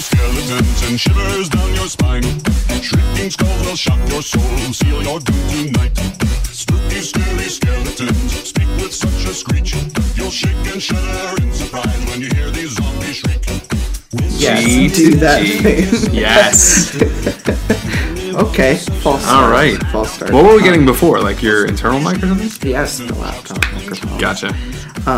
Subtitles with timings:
[0.00, 2.22] skeletons and shivers down your spine.
[2.82, 4.42] Shrieking skulls will shock your soul,
[4.72, 5.96] seal your doom tonight.
[6.44, 9.74] Spooky, scary skeletons speak with such a screech.
[10.16, 13.46] You'll shake and shudder in surprise when you hear these zombies shriek.
[14.40, 16.14] Yes, Jeez, do that thing.
[16.14, 16.96] Yes.
[18.30, 19.44] Okay, false start.
[19.44, 19.76] All right.
[19.88, 20.32] False start.
[20.32, 21.20] What were we getting before?
[21.20, 22.70] Like your internal mic or something?
[22.70, 24.18] Yes, the laptop microphone.
[24.18, 24.52] Gotcha.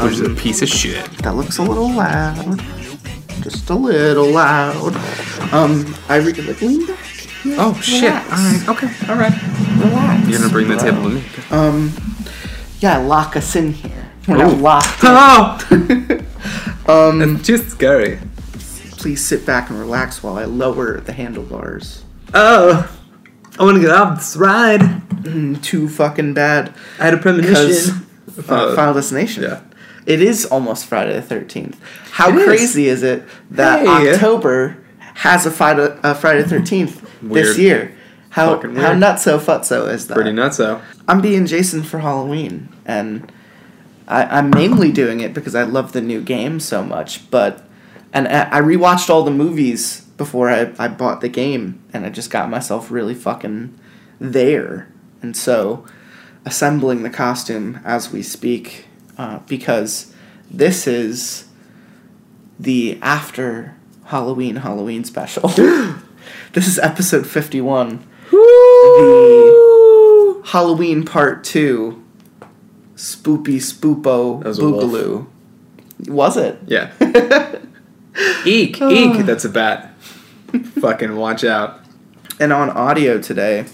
[0.03, 1.05] Which is a um, piece of shit.
[1.19, 2.61] That looks a little loud.
[3.53, 4.97] Just a little loud.
[5.53, 6.99] Um, I re- like, lean back.
[7.45, 8.11] Oh shit.
[8.13, 8.65] All right.
[8.69, 8.91] Okay.
[9.11, 9.33] All right.
[9.79, 10.29] Relax.
[10.29, 11.23] You're gonna bring the table to me.
[11.51, 11.93] Um,
[12.81, 14.11] yeah, lock us in here.
[14.27, 14.57] We're not Ooh.
[14.57, 14.99] locked.
[15.03, 15.59] Oh.
[16.89, 17.19] um.
[17.19, 18.19] That's too scary.
[18.93, 22.05] Please sit back and relax while I lower the handlebars.
[22.33, 22.91] Oh.
[23.59, 24.81] I want to get off this ride.
[24.81, 26.73] Mm, too fucking bad.
[26.99, 28.07] I had a Because premonition.
[28.49, 29.43] uh, Final Destination.
[29.43, 29.61] yeah.
[30.07, 31.81] It is almost Friday the Thirteenth.
[32.13, 32.45] How It is.
[32.45, 33.23] crazy is it
[33.53, 34.13] that Hey.
[34.15, 34.77] October
[35.15, 37.93] has a Friday, a Friday Thirteenth this year?
[38.31, 39.03] How Fucking how weird.
[39.03, 40.15] nutso futso is that?
[40.15, 40.81] Pretty nuts though.
[41.07, 43.31] I'm being Jason for Halloween, and
[44.09, 47.31] I, I'm mainly doing it because I love the new game so much.
[47.31, 47.63] But
[48.13, 52.09] and I I rewatched all the movies before I, I bought the game, and I
[52.11, 53.79] just got myself really fucking
[54.19, 54.89] there.
[55.21, 55.85] And so,
[56.47, 58.87] assembling the costume as we speak,
[59.19, 60.13] uh, because
[60.51, 61.47] this is
[62.59, 63.75] the after
[64.07, 65.49] Halloween Halloween special.
[66.53, 68.07] this is episode fifty one.
[68.31, 72.03] The Halloween Part Two,
[72.97, 74.59] Spoopy Spoopo was.
[74.59, 75.27] Boogaloo.
[76.09, 76.59] Was it?
[76.67, 76.93] Yeah.
[78.45, 79.25] eek, eek.
[79.25, 79.95] That's a bat.
[80.81, 81.81] Fucking watch out.
[82.41, 83.67] And on audio today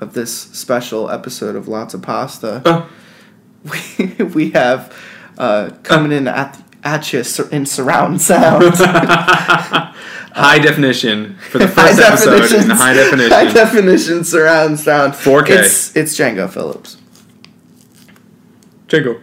[0.00, 2.88] of this special episode of Lots of Pasta, Oh.
[3.64, 4.96] We, we have
[5.36, 8.74] uh, coming in at, at you in surround sound.
[10.34, 13.32] High definition for the high first episode in high definition.
[13.32, 15.14] high definition surround sound.
[15.14, 15.50] 4K.
[15.50, 16.96] It's, it's Django Phillips.
[18.86, 19.14] Jingle.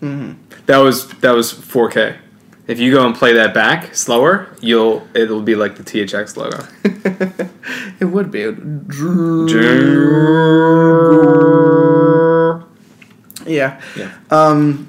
[0.00, 0.32] Mm-hmm.
[0.66, 2.18] That was that was 4K.
[2.66, 7.48] If you go and play that back slower, you'll it'll be like the THX logo.
[8.00, 8.42] It would be.
[13.46, 13.80] Yeah.
[13.96, 14.12] Yeah.
[14.30, 14.88] Um,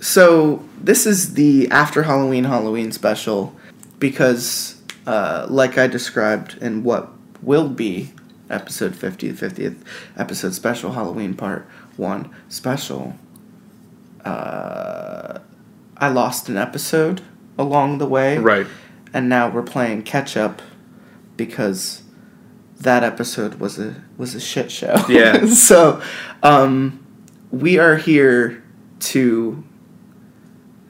[0.00, 3.54] so this is the after Halloween Halloween special
[3.98, 7.10] because, uh, like I described in what
[7.42, 8.12] will be
[8.48, 9.76] episode 50, the 50th
[10.16, 11.66] episode special Halloween part
[11.96, 13.14] one special,
[14.24, 15.38] uh,
[15.96, 17.20] I lost an episode
[17.58, 18.38] along the way.
[18.38, 18.66] Right.
[19.12, 20.62] And now we're playing catch up
[21.36, 22.02] because
[22.80, 24.96] that episode was a was a shit show.
[25.08, 25.46] Yeah.
[25.46, 26.02] so,
[26.42, 26.99] um,
[27.50, 28.62] we are here
[29.00, 29.64] to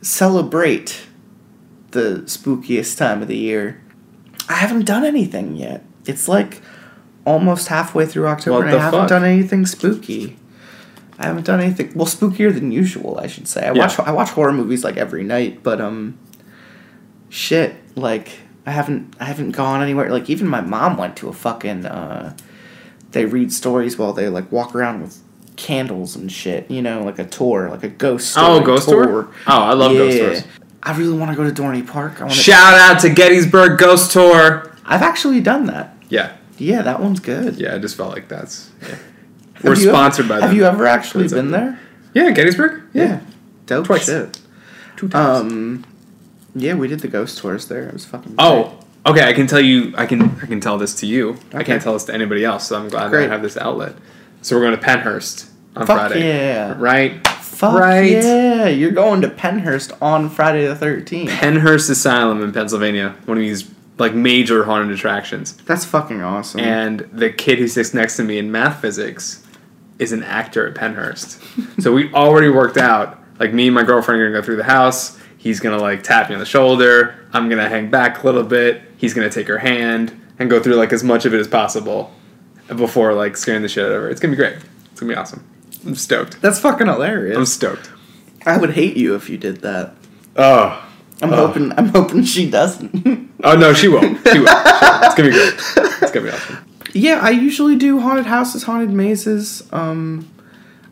[0.02, 1.02] celebrate
[1.90, 3.82] the spookiest time of the year.
[4.48, 5.84] I haven't done anything yet.
[6.06, 6.60] It's like
[7.24, 9.08] almost halfway through October What and I haven't fuck?
[9.08, 10.36] done anything spooky.
[11.18, 13.66] I haven't done anything well spookier than usual, I should say.
[13.66, 13.80] I Yeah.
[13.82, 16.18] watch I watch horror movies like every night, but um
[17.28, 18.30] shit, like
[18.66, 20.10] I haven't I haven't gone anywhere.
[20.10, 22.34] Like even my mom went to a fucking uh
[23.12, 25.18] they read stories while they like walk around with
[25.60, 28.42] candles and shit, you know, like a tour, like a ghost tour.
[28.44, 29.28] Oh, story ghost tour?
[29.46, 30.44] Oh, I love ghost tours.
[30.82, 32.20] I really want to go to Dorney Park.
[32.20, 34.74] I want to Shout out to Gettysburg Ghost Tour.
[34.86, 35.94] I've actually done that.
[36.08, 36.36] Yeah.
[36.56, 37.56] Yeah, that one's good.
[37.56, 38.96] Yeah, I just felt like that's yeah.
[39.62, 40.48] We're you ever- sponsored by them.
[40.48, 41.80] Have you ever actually been up there?
[42.14, 42.82] Yeah, Gettysburg?
[42.94, 43.20] Yeah.
[43.66, 44.06] Dope Twice.
[44.06, 44.40] shit.
[44.96, 45.52] Two times.
[45.52, 45.84] Um,
[46.54, 47.86] yeah, we did the ghost tours there.
[47.86, 48.34] It was fucking.
[48.38, 49.28] Oh, okay.
[49.28, 49.94] I can tell you.
[49.96, 50.22] I can.
[50.42, 51.36] I can tell this to you.
[51.52, 52.66] I can't tell this to anybody else.
[52.68, 53.26] So I'm glad Great.
[53.26, 53.94] that I have this outlet.
[54.42, 56.26] So we're going to Pennhurst on Fuck Friday.
[56.26, 56.74] yeah.
[56.78, 57.26] Right.
[57.26, 58.10] Fuck right.
[58.10, 58.68] yeah!
[58.68, 61.30] You're going to Pennhurst on Friday the Thirteenth.
[61.30, 63.14] Pennhurst Asylum in Pennsylvania.
[63.26, 65.56] One of these like major haunted attractions.
[65.58, 66.60] That's fucking awesome.
[66.60, 69.46] And the kid who sits next to me in math physics
[69.98, 71.82] is an actor at Pennhurst.
[71.82, 73.18] so we already worked out.
[73.38, 75.20] Like me and my girlfriend are gonna go through the house.
[75.36, 77.26] He's gonna like tap me on the shoulder.
[77.34, 78.80] I'm gonna hang back a little bit.
[78.96, 82.10] He's gonna take her hand and go through like as much of it as possible
[82.68, 84.08] before like scaring the shit out of her.
[84.08, 84.56] It's gonna be great.
[84.92, 85.46] It's gonna be awesome.
[85.86, 86.40] I'm stoked.
[86.42, 87.36] That's fucking hilarious.
[87.36, 87.90] I'm stoked.
[88.46, 89.94] I would hate you if you did that.
[90.36, 90.86] Oh.
[91.22, 91.46] I'm Oh.
[91.48, 91.72] hoping.
[91.72, 93.28] I'm hoping she doesn't.
[93.42, 94.18] Oh no, she won't.
[94.28, 94.48] She won't.
[94.50, 95.54] It's gonna be great.
[96.02, 96.58] It's gonna be awesome.
[96.92, 99.66] yeah, I usually do haunted houses, haunted mazes.
[99.72, 100.28] Um,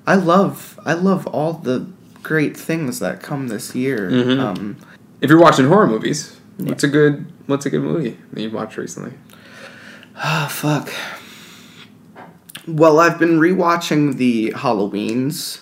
[0.06, 0.80] I love.
[0.86, 1.86] I love all the
[2.22, 4.10] great things that come this year.
[4.10, 4.40] Mhm.
[4.40, 4.76] Um,
[5.20, 6.70] If you're watching horror movies, Yeah.
[6.70, 9.12] what's a good what's a good movie that you've watched recently?
[10.16, 10.88] Ah, fuck.
[12.68, 15.60] Well, I've been rewatching the Halloweens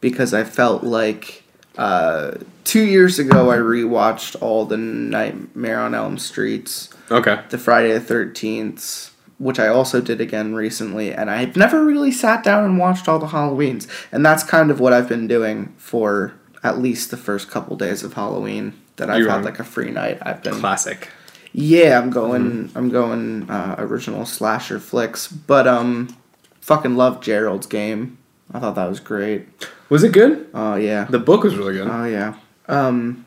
[0.00, 1.40] because I felt like
[1.76, 7.40] Uh, two years ago, I rewatched all the Nightmare on Elm Streets, Okay.
[7.50, 12.44] the Friday the Thirteenth, which I also did again recently, and I've never really sat
[12.44, 16.34] down and watched all the Halloweens, and that's kind of what I've been doing for
[16.62, 19.90] at least the first couple days of Halloween that I've You're had like a free
[19.90, 20.18] night.
[20.22, 21.08] I've been Classic.
[21.52, 22.70] yeah, I'm going.
[22.76, 26.16] I'm going uh, original slasher flicks, but um,
[26.64, 28.16] fucking love Gerald's game.
[28.52, 29.46] I thought that was great.
[29.90, 30.48] Was it good?
[30.54, 31.04] Oh yeah.
[31.04, 31.88] The book was really good.
[31.88, 32.34] Oh yeah.
[32.68, 33.24] Um,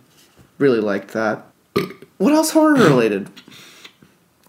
[0.58, 1.46] really liked that.
[2.18, 3.30] What else horror related?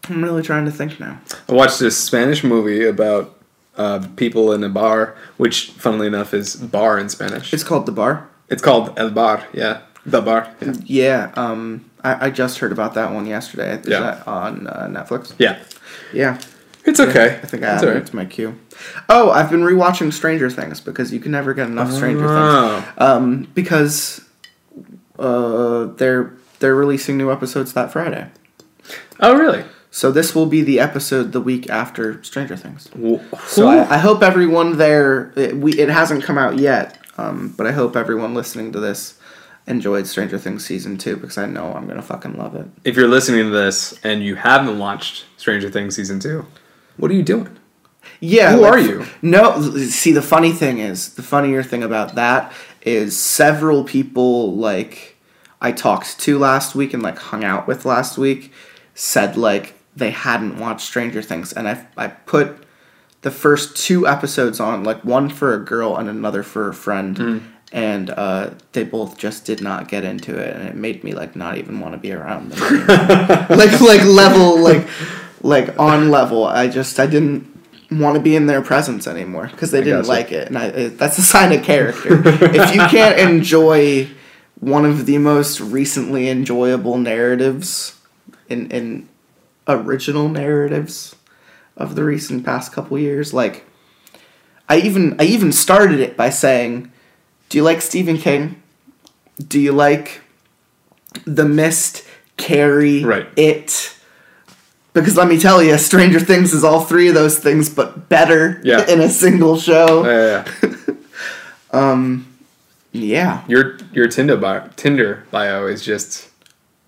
[0.08, 1.20] I'm really trying to think now.
[1.50, 3.38] I watched this Spanish movie about
[3.76, 7.52] uh, people in a bar, which, funnily enough, is bar in Spanish.
[7.52, 8.26] It's called The Bar.
[8.48, 9.46] It's called El Bar.
[9.52, 10.48] Yeah, the bar.
[10.62, 10.72] Yeah.
[10.86, 11.32] Yeah.
[11.36, 13.76] Um, I, I just heard about that one yesterday.
[13.78, 14.00] Is Yeah.
[14.00, 15.34] that on uh, Netflix?
[15.38, 15.58] yeah.
[16.14, 16.40] Yeah.
[16.88, 17.38] It's okay.
[17.42, 18.58] I think I it's added it to my queue.
[19.08, 22.30] Oh, I've been rewatching Stranger Things because you can never get enough Stranger Things.
[22.30, 22.92] Oh.
[22.98, 24.24] Um, because
[25.18, 28.30] uh, they're they're releasing new episodes that Friday.
[29.20, 29.64] Oh, really?
[29.90, 32.88] So this will be the episode the week after Stranger Things.
[33.46, 35.32] So I, I hope everyone there.
[35.36, 39.18] It, we it hasn't come out yet, um, but I hope everyone listening to this
[39.66, 42.66] enjoyed Stranger Things season two because I know I'm gonna fucking love it.
[42.84, 46.46] if you're listening to this and you haven't watched Stranger Things season two,
[46.98, 47.56] what are you doing?
[48.20, 48.52] Yeah.
[48.52, 49.06] Who like, are you?
[49.22, 52.52] No, see the funny thing is the funnier thing about that
[52.82, 55.16] is several people like
[55.60, 58.52] I talked to last week and like hung out with last week
[58.94, 62.64] said like they hadn't watched Stranger Things and I I put
[63.22, 67.18] the first two episodes on like one for a girl and another for a friend
[67.18, 67.38] Hmm.
[67.72, 71.34] and uh, they both just did not get into it and it made me like
[71.36, 72.86] not even want to be around them
[73.50, 74.86] like like level like
[75.42, 76.44] like on level.
[76.44, 77.46] I just i didn't
[77.90, 80.98] want to be in their presence anymore because they didn't like it and I, it,
[80.98, 82.20] that's a sign of character.
[82.26, 84.08] If you can't enjoy
[84.60, 87.98] one of the most recently enjoyable narratives
[88.48, 89.08] in in
[89.66, 91.14] original narratives
[91.76, 93.64] of the recent past couple years like
[94.68, 96.90] i even i even started it by saying
[97.48, 98.60] do you like stephen king?
[99.46, 100.20] Do you like
[101.24, 102.04] the mist
[102.36, 103.28] carrie Right.
[103.36, 103.94] it
[105.00, 108.60] because let me tell you, Stranger Things is all three of those things, but better
[108.64, 108.86] Yeah.
[108.86, 110.04] in a single show.
[110.06, 110.72] Yeah, yeah,
[111.72, 112.08] yeah.
[112.92, 113.44] yeah.
[113.48, 116.28] your your Tinder bio, Tinder bio is just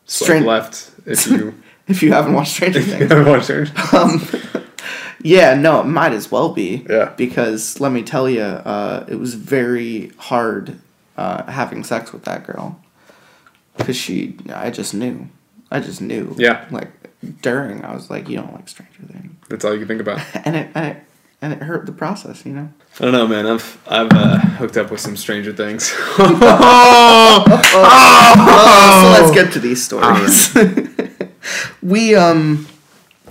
[0.07, 1.55] Stran- left if you
[1.89, 3.11] If you haven't watched Stranger Things.
[3.11, 4.65] haven't watched Stranger Things.
[5.23, 6.87] Yeah, no, it might as well be.
[6.89, 7.13] Yeah.
[7.17, 10.79] Because let me tell you, uh, it was very hard
[11.19, 12.81] uh, having sex with that girl.
[13.77, 15.29] Because she, I just knew.
[15.71, 16.35] I just knew.
[16.39, 16.65] Yeah.
[16.71, 16.91] Like,
[17.43, 19.35] during, I was like, you don't like Stranger Things.
[19.49, 20.21] That's all you can think about.
[20.45, 21.03] And it, and it,
[21.43, 22.69] and it hurt the process, you know?
[22.99, 23.47] I don't know, man.
[23.47, 25.95] I've I've uh, hooked up with some Stranger Things.
[26.19, 27.45] Uh,
[29.19, 30.55] so let's get to these stories.
[31.83, 32.67] we um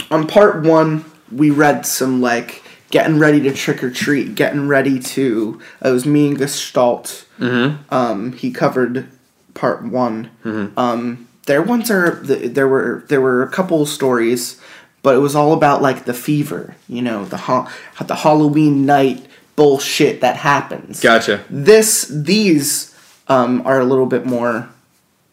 [0.10, 5.00] on part one we read some like getting ready to trick or treat, getting ready
[5.00, 5.62] to.
[5.84, 7.26] It was me and Gestalt.
[7.40, 7.94] Mm-hmm.
[7.94, 9.10] Um, he covered
[9.54, 10.32] part one.
[10.44, 10.78] Mm-hmm.
[10.78, 14.62] Um, their ones are there were there were a couple stories,
[15.02, 17.68] but it was all about like the fever, you know, the ha-
[18.06, 19.26] the Halloween night
[19.56, 21.44] bullshit that happens gotcha.
[21.50, 22.96] this these
[23.28, 24.70] um, are a little bit more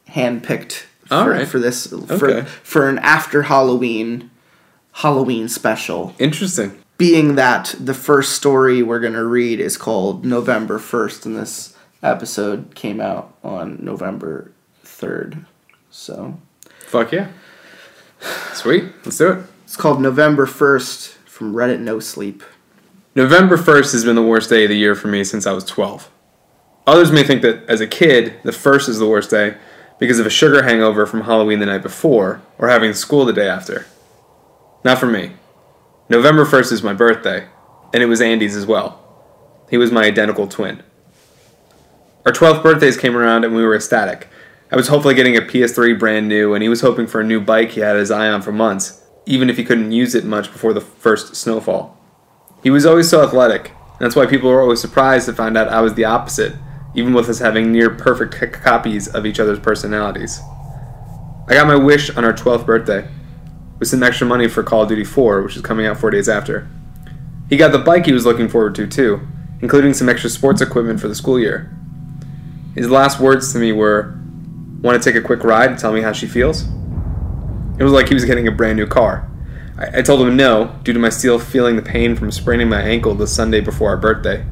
[0.09, 1.47] handpicked for, All right.
[1.47, 2.49] for this for, Okay.
[2.62, 4.31] for an after Halloween
[4.93, 6.14] Halloween special.
[6.19, 6.79] Interesting.
[6.97, 12.75] Being that the first story we're gonna read is called November first, and this episode
[12.75, 14.50] came out on November
[14.83, 15.45] third.
[15.97, 16.38] So
[16.81, 17.29] Fuck yeah.
[18.53, 18.85] Sweet.
[19.05, 19.45] Let's do it.
[19.65, 22.43] it's called November first from Reddit No Sleep.
[23.15, 25.65] November 1st has been the worst day of the year for me since I was
[25.65, 26.11] 12.
[26.87, 29.57] Others may think that as a kid, the first is the worst day
[29.99, 33.49] because of a sugar hangover from Halloween the night before or having school the day
[33.49, 33.87] after.
[34.85, 35.33] Not for me.
[36.11, 37.49] November 1st is my birthday,
[37.95, 39.03] and it was Andy's as well.
[39.71, 40.83] He was my identical twin.
[42.26, 44.29] Our 12th birthdays came around and we were ecstatic.
[44.70, 47.40] I was hopefully getting a PS3 brand new, and he was hoping for a new
[47.40, 50.50] bike he had his eye on for months, even if he couldn't use it much
[50.50, 51.96] before the first snowfall.
[52.62, 53.68] He was always so athletic.
[53.68, 56.54] and That's why people were always surprised to find out I was the opposite,
[56.96, 60.40] even with us having near perfect c- copies of each other's personalities.
[61.49, 63.06] I got my wish on our 12th birthday,
[63.78, 66.28] with some extra money for Call of Duty 4, which is coming out four days
[66.28, 66.68] after.
[67.49, 69.20] He got the bike he was looking forward to, too,
[69.61, 71.73] including some extra sports equipment for the school year.
[72.75, 74.18] His last words to me were,
[74.83, 76.64] Want to take a quick ride and tell me how she feels?
[77.78, 79.30] It was like he was getting a brand new car.
[79.78, 82.80] I, I told him no, due to my still feeling the pain from spraining my
[82.80, 84.45] ankle the Sunday before our birthday.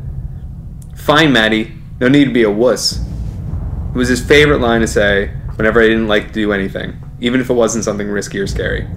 [0.94, 1.72] Fine, Maddie.
[2.00, 2.98] No need to be a wuss.
[2.98, 7.40] It was his favorite line to say whenever I didn't like to do anything, even
[7.40, 8.88] if it wasn't something risky or scary.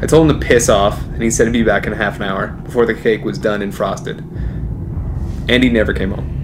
[0.00, 2.22] I told him to piss off, and he said he'd be back in half an
[2.22, 4.24] hour before the cake was done and frosted.
[5.48, 6.39] Andy never came home.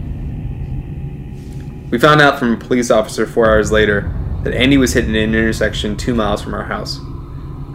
[1.90, 4.12] We found out from a police officer four hours later
[4.42, 6.98] that Andy was hit in an intersection two miles from our house.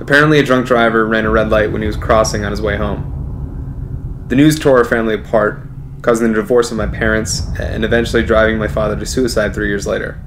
[0.01, 2.75] Apparently, a drunk driver ran a red light when he was crossing on his way
[2.75, 4.25] home.
[4.27, 5.61] The news tore our family apart,
[6.01, 9.87] causing the divorce of my parents and eventually driving my father to suicide three years
[9.87, 10.19] later.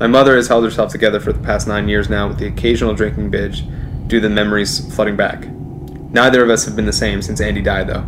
[0.00, 2.94] My mother has held herself together for the past nine years now with the occasional
[2.94, 3.66] drinking binge
[4.06, 5.46] due to the memories flooding back.
[5.50, 8.06] Neither of us have been the same since Andy died, though.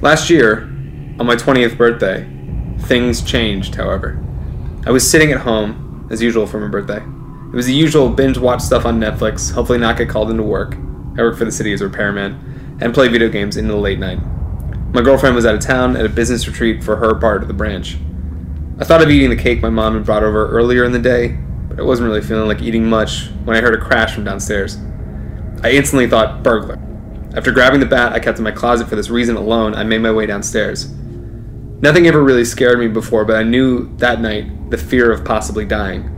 [0.00, 0.62] Last year,
[1.18, 2.26] on my 20th birthday,
[2.82, 4.22] things changed, however.
[4.86, 7.02] I was sitting at home, as usual for my birthday.
[7.52, 10.76] It was the usual binge watch stuff on Netflix, hopefully not get called into work.
[11.18, 13.98] I work for the city as a repairman, and play video games into the late
[13.98, 14.18] night.
[14.92, 17.54] My girlfriend was out of town at a business retreat for her part of the
[17.54, 17.98] branch.
[18.78, 21.38] I thought of eating the cake my mom had brought over earlier in the day,
[21.68, 24.78] but I wasn't really feeling like eating much when I heard a crash from downstairs.
[25.62, 26.78] I instantly thought burglar.
[27.36, 30.00] After grabbing the bat I kept in my closet for this reason alone, I made
[30.00, 30.90] my way downstairs.
[31.82, 35.64] Nothing ever really scared me before, but I knew that night the fear of possibly
[35.64, 36.16] dying.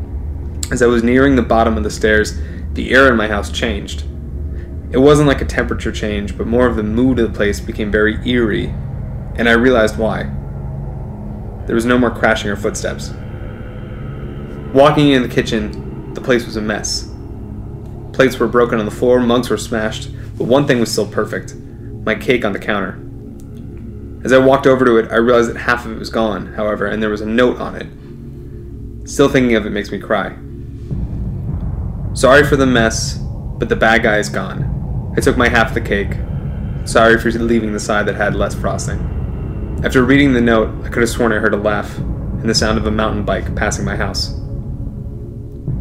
[0.72, 2.36] As I was nearing the bottom of the stairs,
[2.72, 4.04] the air in my house changed.
[4.90, 7.92] It wasn't like a temperature change, but more of the mood of the place became
[7.92, 8.74] very eerie,
[9.36, 10.24] and I realized why.
[11.66, 13.10] There was no more crashing or footsteps.
[14.74, 17.08] Walking in the kitchen, the place was a mess.
[18.12, 21.54] Plates were broken on the floor, mugs were smashed, but one thing was still perfect
[22.04, 22.98] my cake on the counter.
[24.24, 26.86] As I walked over to it, I realized that half of it was gone, however,
[26.86, 29.08] and there was a note on it.
[29.08, 30.36] Still thinking of it makes me cry.
[32.14, 33.18] Sorry for the mess,
[33.58, 35.12] but the bad guy is gone.
[35.16, 36.16] I took my half of the cake.
[36.84, 39.80] Sorry for leaving the side that had less frosting.
[39.84, 42.78] After reading the note, I could have sworn I heard a laugh and the sound
[42.78, 44.38] of a mountain bike passing my house.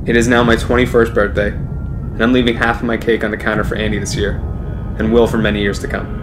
[0.07, 3.37] It is now my 21st birthday, and I'm leaving half of my cake on the
[3.37, 4.37] counter for Andy this year,
[4.97, 6.20] and will for many years to come.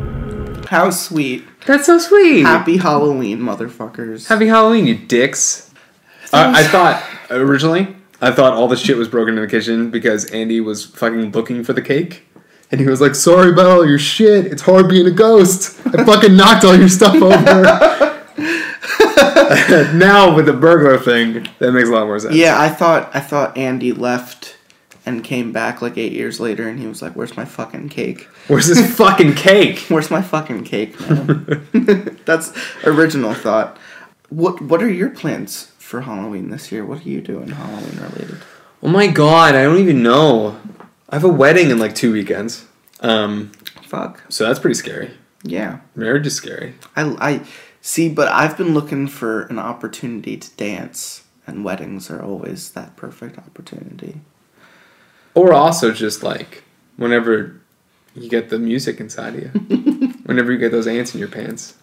[0.68, 1.44] How sweet.
[1.66, 2.42] That's so sweet.
[2.42, 4.28] Happy Halloween, motherfuckers.
[4.28, 5.72] Happy Halloween, you dicks.
[6.30, 10.26] Uh, I thought originally, I thought all the shit was broken in the kitchen because
[10.26, 12.24] Andy was fucking looking for the cake.
[12.70, 14.44] And he was like, "Sorry about all your shit.
[14.44, 15.80] It's hard being a ghost.
[15.86, 17.62] I fucking knocked all your stuff over."
[19.96, 22.34] now with the burglar thing, that makes a lot more sense.
[22.34, 24.57] yeah, I thought I thought Andy left
[25.08, 28.28] and came back like eight years later, and he was like, "Where's my fucking cake?
[28.46, 29.78] Where's this fucking cake?
[29.88, 32.52] Where's my fucking cake, man?" That's
[32.84, 33.76] original thought.
[34.28, 36.84] What What are your plans for Halloween this year?
[36.84, 38.38] What are you doing Halloween related?
[38.82, 40.60] Oh my god, I don't even know.
[41.08, 42.66] I have a wedding in like two weekends.
[43.00, 44.22] Um, Fuck.
[44.28, 45.10] so that's pretty scary.
[45.42, 45.80] Yeah.
[45.94, 46.74] Marriage is scary.
[46.94, 47.40] I, I
[47.80, 52.96] see, but I've been looking for an opportunity to dance, and weddings are always that
[52.96, 54.20] perfect opportunity.
[55.38, 56.64] Or also just like
[56.96, 57.60] whenever
[58.14, 59.48] you get the music inside of you.
[60.24, 61.74] whenever you get those ants in your pants.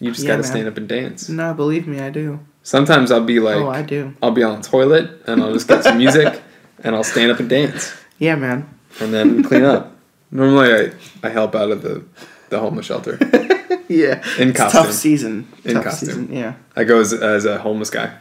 [0.00, 0.50] You just Yeah, gotta man.
[0.50, 1.28] stand up and dance.
[1.28, 2.40] No, believe me, I do.
[2.62, 4.14] Sometimes I'll be oh, like oh, I do.
[4.22, 6.40] I'll be on the toilet and I'll just get some music
[6.84, 7.92] and I'll stand up and dance.
[8.18, 8.68] Yeah, man.
[9.00, 9.96] And then clean up.
[10.30, 10.92] Normally I,
[11.26, 12.04] I help out of the,
[12.50, 13.18] the homeless shelter.
[13.88, 14.22] Yeah.
[14.38, 14.82] In It's costume.
[14.84, 15.48] Tough season.
[15.64, 16.08] In tough costume.
[16.08, 16.32] season.
[16.32, 16.54] Yeah.
[16.74, 18.16] I go as, as a homeless guy.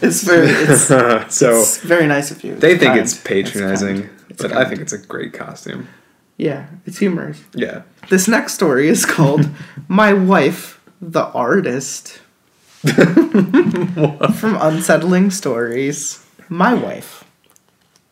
[0.00, 0.48] It's very.
[0.48, 2.54] It's, so it's very nice of you.
[2.56, 3.00] they think kind.
[3.00, 4.08] it's patronizing.
[4.28, 5.88] It's but I think it's a great costume.
[6.36, 7.40] Yeah, it's humorous.
[7.54, 7.82] Yeah.
[8.10, 9.48] This next story is called
[9.88, 12.20] "My Wife, the Artist."
[12.84, 16.22] From Unsettling Stories.
[16.50, 17.24] My wife,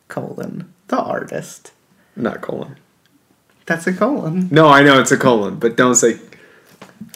[0.07, 1.71] colon the artist.
[2.15, 2.77] Not colon.
[3.67, 4.49] That's a colon.
[4.51, 6.19] No, I know it's a colon, but don't say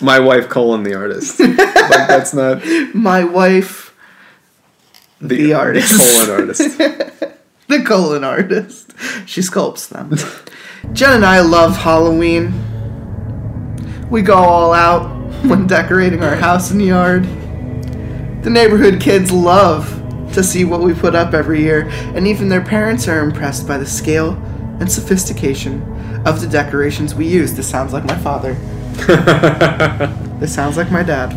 [0.01, 1.39] my wife colon the artist.
[1.39, 2.61] like that's not
[2.93, 3.86] My wife,
[5.21, 5.93] the, The artist.
[5.97, 6.77] colon artist.
[7.67, 8.91] the colon artist.
[9.25, 10.15] She sculpts them.
[10.93, 12.53] Jen and I love Halloween.
[14.09, 15.07] We go all out
[15.45, 17.23] when decorating our house and yard.
[18.43, 19.93] The neighborhood kids love
[20.33, 23.77] to see what we put up every year, and even their parents are impressed by
[23.77, 24.31] the scale
[24.79, 25.81] and sophistication
[26.25, 27.53] of the decorations we use.
[27.53, 28.55] This sounds like my father.
[30.37, 31.33] This sounds like my dad.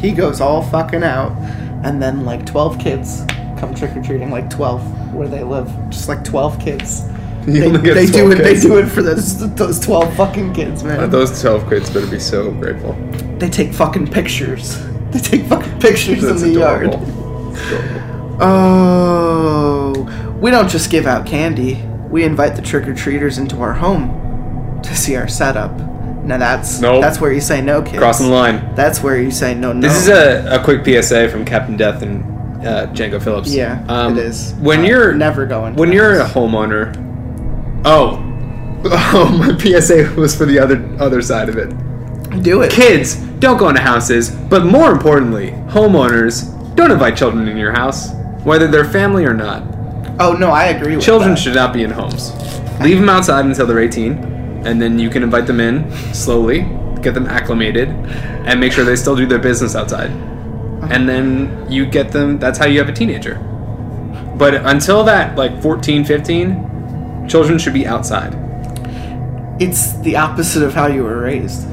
[0.00, 1.32] He goes all fucking out,
[1.82, 3.24] and then like 12 kids
[3.58, 5.68] come trick or treating, like 12 where they live.
[5.90, 7.04] Just like 12 kids.
[7.44, 8.38] You They, they do 12 it.
[8.44, 11.10] They do it for those those 12 fucking kids, man.
[11.10, 12.92] Those twelve kids better be so grateful.
[13.38, 14.80] They take fucking pictures.
[15.10, 17.00] They take fucking pictures That's in the adorable.
[18.36, 18.38] yard.
[18.40, 21.82] Oh, we don't just give out candy.
[22.10, 25.72] We invite the trick or treaters into our home to see our setup
[26.22, 27.00] Now that's Nope.
[27.02, 27.98] that's where you say no, kids.
[27.98, 28.74] Crossing the line.
[28.74, 29.80] That's where you say no, no.
[29.80, 32.22] This is a, a quick PSA from Captain Death and
[32.66, 33.52] uh, Django Phillips.
[33.52, 34.54] yeah, Um, it is.
[34.60, 35.74] When Uh, you're never going.
[35.74, 36.94] when you're a homeowner.
[37.84, 38.18] Oh,
[38.84, 41.70] oh, my PSA was for the other other side of it.
[42.42, 42.70] do it.
[42.70, 48.10] Kids, don't go into houses, but more importantly, homeowners, don't invite children in your house,
[48.44, 49.62] whether they're family or not.
[50.20, 50.94] Oh no, I agree.
[50.96, 51.38] with Children that.
[51.40, 52.32] should not be in homes.
[52.80, 54.31] Leave them outside until they're 18,
[54.64, 56.60] and then you can invite them in slowly,
[57.00, 60.10] get them acclimated, and make sure they still do their business outside.
[60.10, 60.88] Uh-huh.
[60.90, 63.36] And then you get them, that's how you have a teenager.
[64.36, 68.34] But until that, like 14, 15, children should be outside.
[69.60, 71.68] It's the opposite of how you were raised.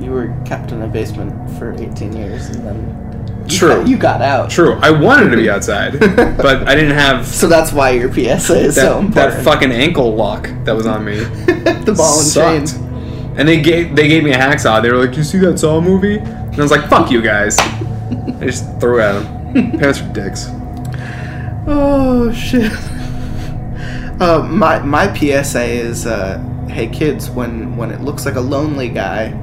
[0.00, 3.07] You were kept in a basement for 18 years, and then
[3.50, 3.68] you True.
[3.68, 4.50] got, you got out.
[4.50, 8.24] True, I wanted to be outside, but I didn't have So that's why your PSA
[8.58, 9.14] is that, so important.
[9.14, 11.16] that fucking ankle lock that was on me.
[11.24, 12.84] the ball and chain.
[13.38, 14.82] And they gave they gave me a hacksaw.
[14.82, 17.56] They were like, "You see that Saw movie?" And I was like, "Fuck you guys!"
[17.60, 19.78] I just threw at them.
[19.78, 20.46] Parents are dicks.
[21.66, 22.72] Oh shit.
[24.20, 26.38] Uh, my my PSA is, uh,
[26.68, 29.38] hey kids, when when it looks like a lonely guy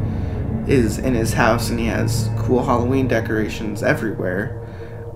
[0.68, 4.62] is in his house and he has cool Halloween decorations everywhere,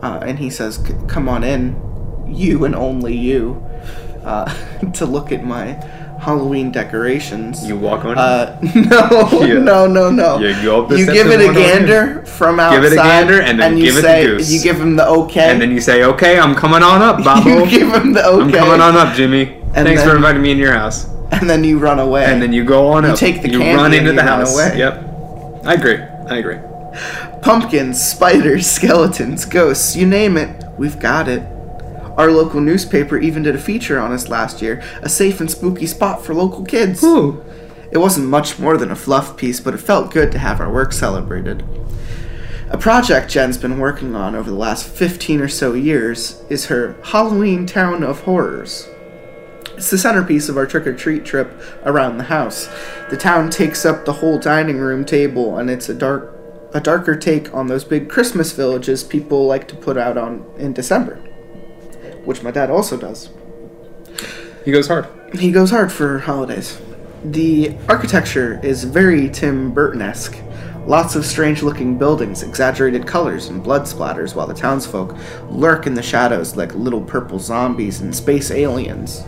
[0.02, 1.76] uh, and he says, "C- "Come on in,
[2.28, 3.64] you and only you,
[4.26, 4.46] uh,
[4.94, 5.74] to look at my
[6.20, 8.18] Halloween decorations." You walk on.
[8.18, 9.60] Uh, no, Yeah.
[9.60, 10.40] no, no, no.
[10.40, 12.82] You go up the You give it a gander from outside.
[12.82, 14.52] Give it a gander and then you give it the say, goose.
[14.52, 15.50] You give him the okay.
[15.52, 18.44] and then you say, "Okay, I'm coming on up, you give him the okay.
[18.44, 19.58] I'm coming on up, Jimmy.
[19.76, 22.26] And Thanks for inviting me in your house." And then you run away.
[22.26, 23.20] And then you go on You up.
[23.20, 24.56] take the you run and into you the house.
[24.56, 24.80] away.
[24.80, 25.62] Yep.
[25.64, 26.00] I agree.
[26.28, 26.58] I agree.
[27.41, 31.41] Pumpkins, spiders, skeletons, ghosts, you name it, we've got it.
[32.18, 35.88] Our local newspaper even did a feature on us last year, a safe and spooky
[35.88, 37.03] spot for local kids.
[37.03, 37.44] Ooh.
[37.91, 40.72] It wasn't much more than a fluff piece, but it felt good to have our
[40.72, 41.63] work celebrated.
[42.70, 46.97] A project Jen's been working on over the last 15 or so years is her
[47.04, 48.88] Halloween Town of Horrors.
[49.76, 51.50] It's the centerpiece of our trick or treat trip
[51.84, 52.67] around the house.
[53.10, 56.36] The town takes up the whole dining room table, and it's a dark,
[56.73, 60.73] a darker take on those big Christmas villages people like to put out on in
[60.73, 61.15] December,
[62.25, 63.29] which my dad also does.
[64.65, 65.08] He goes hard.
[65.34, 66.79] He goes hard for holidays.
[67.23, 70.38] The architecture is very Tim Burton esque.
[70.86, 75.15] Lots of strange looking buildings, exaggerated colors, and blood splatters, while the townsfolk
[75.49, 79.23] lurk in the shadows like little purple zombies and space aliens.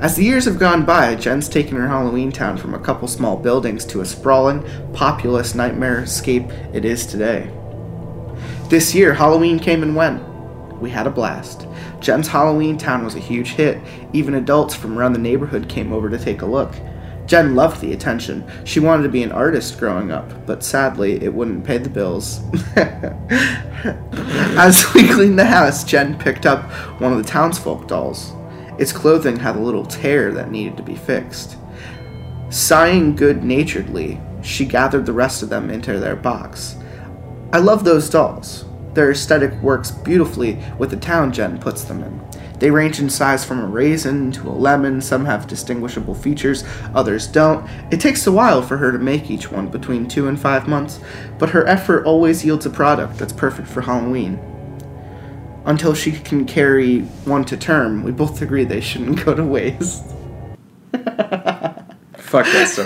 [0.00, 3.36] As the years have gone by, Jen's taken her Halloween town from a couple small
[3.36, 7.50] buildings to a sprawling, populous nightmare escape it is today.
[8.68, 10.22] This year, Halloween came and went.
[10.80, 11.66] We had a blast.
[12.00, 13.80] Jen's Halloween town was a huge hit.
[14.12, 16.74] Even adults from around the neighborhood came over to take a look.
[17.26, 18.44] Jen loved the attention.
[18.64, 22.40] She wanted to be an artist growing up, but sadly, it wouldn't pay the bills.
[24.56, 28.32] As we cleaned the house, Jen picked up one of the townsfolk dolls.
[28.78, 31.56] Its clothing had a little tear that needed to be fixed.
[32.50, 36.76] Sighing good naturedly, she gathered the rest of them into their box.
[37.52, 38.64] I love those dolls.
[38.94, 42.20] Their aesthetic works beautifully with the town Jen puts them in.
[42.58, 46.64] They range in size from a raisin to a lemon, some have distinguishable features,
[46.94, 47.68] others don't.
[47.92, 50.98] It takes a while for her to make each one, between two and five months,
[51.38, 54.40] but her effort always yields a product that's perfect for Halloween.
[55.68, 60.02] Until she can carry one to term, we both agree they shouldn't go to waste.
[60.92, 62.84] Fuck that stuff.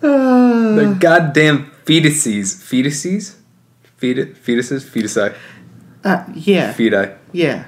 [0.00, 2.56] the goddamn fetuses.
[2.56, 3.36] Fetuses?
[4.00, 4.84] Feti- fetuses?
[4.84, 5.34] Fetusi.
[6.04, 7.16] Uh, yeah, Feti.
[7.32, 7.64] yeah.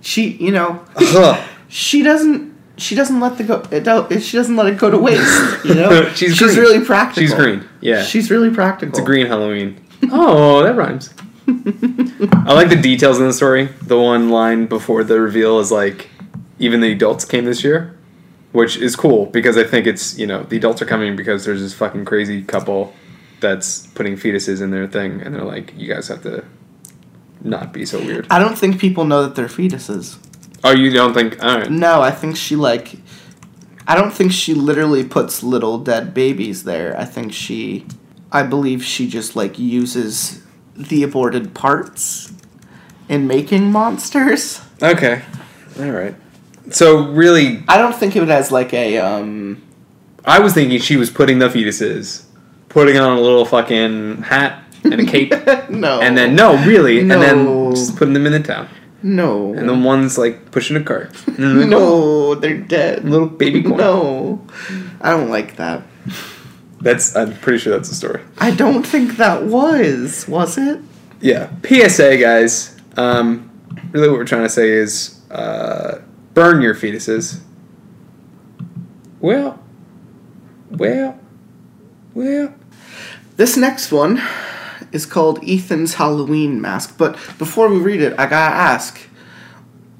[0.00, 1.48] She, you know, Ugh.
[1.68, 4.98] she doesn't she doesn't let the go it don't, she doesn't let it go to
[4.98, 6.58] waste you know She's she's green.
[6.58, 7.68] really practical She's green.
[7.80, 8.02] Yeah.
[8.02, 9.78] she's really practical It's a green Halloween.
[10.10, 11.14] Oh, that rhymes.
[11.48, 13.66] I like the details in the story.
[13.82, 16.08] The one line before the reveal is like,
[16.58, 17.96] even the adults came this year,
[18.52, 21.60] which is cool because I think it's, you know, the adults are coming because there's
[21.60, 22.94] this fucking crazy couple
[23.40, 26.44] that's putting fetuses in their thing and they're like, you guys have to
[27.44, 28.24] not be so weird.
[28.30, 30.16] i don't think people know that they're fetuses
[30.62, 31.42] Oh, you don't think?
[31.42, 31.68] All right.
[31.68, 32.94] no i think she like
[33.88, 37.84] i don't think she literally puts little dead babies there i think she
[38.30, 40.40] i believe she just like uses
[40.76, 42.32] the aborted parts
[43.08, 45.22] in making monsters Okay.
[45.78, 46.14] All right.
[46.70, 49.62] So really, i don't think of it as like a um
[50.24, 52.24] I was thinking she was putting the fetuses,
[52.68, 55.30] putting on a little fucking hat and a cape.
[55.70, 58.68] no And then no, really, and then just putting them in the town.
[59.04, 59.52] No.
[59.54, 61.10] and then one's like pushing a cart.
[61.26, 63.04] Like, no, they're dead.
[63.04, 63.76] Little baby corn.
[63.78, 64.46] No,
[65.00, 65.82] I don't like that.
[66.82, 68.22] That's I'm pretty sure that's the story.
[68.38, 70.26] I don't think that was.
[70.26, 70.80] Was it?
[71.20, 71.50] Yeah.
[71.64, 72.76] PSA, guys.
[72.96, 73.50] Um,
[73.92, 75.98] really, what we're trying to say is uh,
[76.34, 77.40] burn your fetuses.
[79.20, 79.62] Well,
[80.70, 81.20] well,
[82.14, 82.54] well.
[83.36, 84.20] This next one
[84.90, 86.98] is called Ethan's Halloween Mask.
[86.98, 89.00] But before we read it, I gotta ask,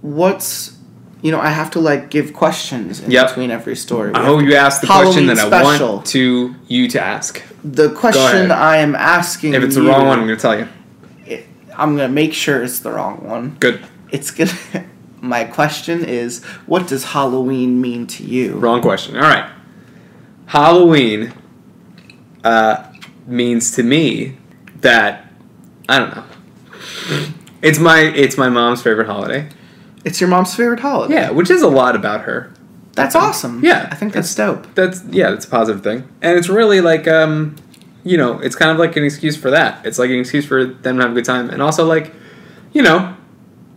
[0.00, 0.76] what's
[1.22, 3.28] you know I have to like give questions in Yep.
[3.28, 4.12] between every story.
[4.14, 5.94] I hope you ask the Halloween question that I special.
[5.94, 7.42] want to you to ask.
[7.64, 8.50] The question.
[8.50, 9.54] I am asking.
[9.54, 10.68] If it's the you- wrong one, I'm going to tell you.
[11.26, 11.46] it-
[11.78, 13.56] I'm gonna make sure it's the wrong one.
[13.60, 13.80] Good.
[14.10, 14.52] It's gonna.
[15.22, 18.54] My question is, what does Halloween mean to you?
[18.56, 19.14] Wrong question.
[19.16, 19.48] All right.
[20.46, 21.32] Halloween
[22.44, 22.84] uh,
[23.26, 24.36] means to me
[24.80, 25.30] that
[25.88, 26.24] I don't know.
[27.62, 29.48] It's my it's my mom's favorite holiday.
[30.04, 31.14] It's your mom's favorite holiday.
[31.14, 32.52] Yeah, which is a lot about her.
[32.94, 33.64] That's awesome.
[33.64, 34.74] Yeah, I think that's dope.
[34.74, 37.56] That's yeah, that's a positive thing, and it's really like um,
[38.04, 39.84] you know, it's kind of like an excuse for that.
[39.86, 42.12] It's like an excuse for them to have a good time, and also like,
[42.72, 43.16] you know,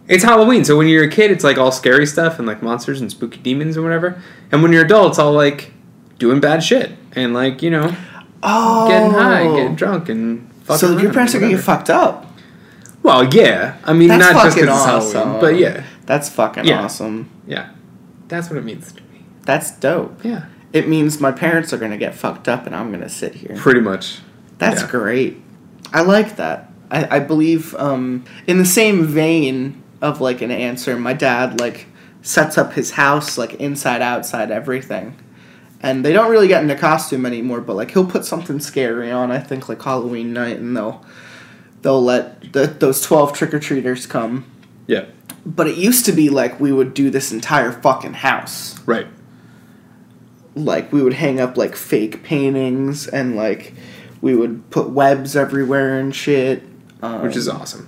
[0.07, 2.99] it's Halloween, so when you're a kid, it's like all scary stuff and like monsters
[2.99, 5.71] and spooky demons and whatever, and when you're adult, it's all like
[6.19, 7.95] doing bad shit and like you know,
[8.43, 11.89] Oh, getting high, getting drunk, and fucking So your parents are and gonna get fucked
[11.89, 12.25] up.
[13.01, 15.13] Well, yeah, I mean, That's not just because it's.
[15.13, 16.83] Halloween, but yeah, That's fucking Yeah.
[16.83, 17.29] awesome.
[17.47, 17.69] yeah,
[18.27, 19.25] that's what it means to me.
[19.45, 20.23] That's dope.
[20.23, 23.55] Yeah, It means my parents are gonna get fucked up and I'm gonna sit here.
[23.57, 24.19] pretty much.
[24.57, 24.87] That's Yeah.
[24.91, 25.41] great.
[25.93, 26.71] I like that.
[26.91, 31.87] I, I believe um, in the same vein of like an answer, my dad like
[32.21, 35.15] sets up his house like inside outside everything.
[35.81, 39.31] And they don't really get into costume anymore, but like he'll put something scary on,
[39.31, 41.03] I think like Halloween night and they'll
[41.83, 44.45] they'll let the, those 12 trick or treaters come.
[44.87, 45.05] Yeah,
[45.45, 48.79] But it used to be like we would do this entire fucking house.
[48.85, 49.07] right.
[50.55, 53.73] like we would hang up like fake paintings and like
[54.21, 56.63] we would put webs everywhere and shit
[57.01, 57.87] um, Which is awesome.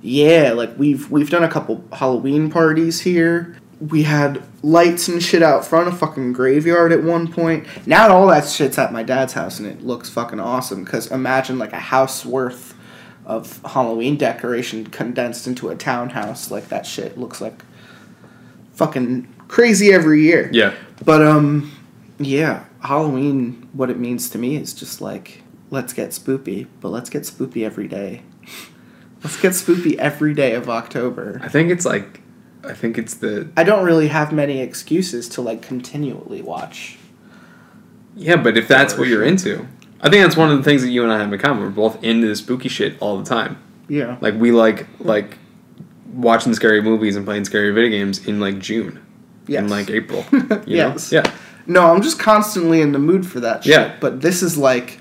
[0.00, 5.42] yeah like we've we've done a couple halloween parties here we had lights and shit
[5.42, 9.34] out front of fucking graveyard at one point now all that shit's at my dad's
[9.34, 12.74] house and it looks fucking awesome because imagine like a house worth
[13.28, 17.62] of halloween decoration condensed into a townhouse like that shit looks like
[18.72, 20.74] fucking crazy every year Yeah.
[21.04, 21.70] but um,
[22.20, 23.68] yeah, Halloween.
[23.72, 27.64] What it means to me is just like let's get spoopy, but let's get spoopy
[27.64, 28.22] every day.
[29.22, 31.40] let's get spoopy every day of October.
[31.44, 32.20] I think it's like,
[32.64, 36.98] I think it's the I don't really have many excuses to like continually watch.
[38.16, 39.66] yeah, but if that's what you're into,
[40.00, 41.62] I think that's one of the things that you and I have in common.
[41.64, 43.58] We're both into spooky shit all the time.
[43.88, 45.38] Yeah, Like we like like
[46.12, 49.04] watching scary movies and playing scary video games in like June,
[49.46, 49.60] yes.
[49.60, 50.24] in like April.
[50.32, 51.10] You Yes.
[51.10, 51.22] know?
[51.22, 51.32] Yeah.
[51.66, 53.72] no, I'm just constantly in the mood for that shit.
[53.72, 53.96] Yeah.
[54.00, 55.00] But this is like.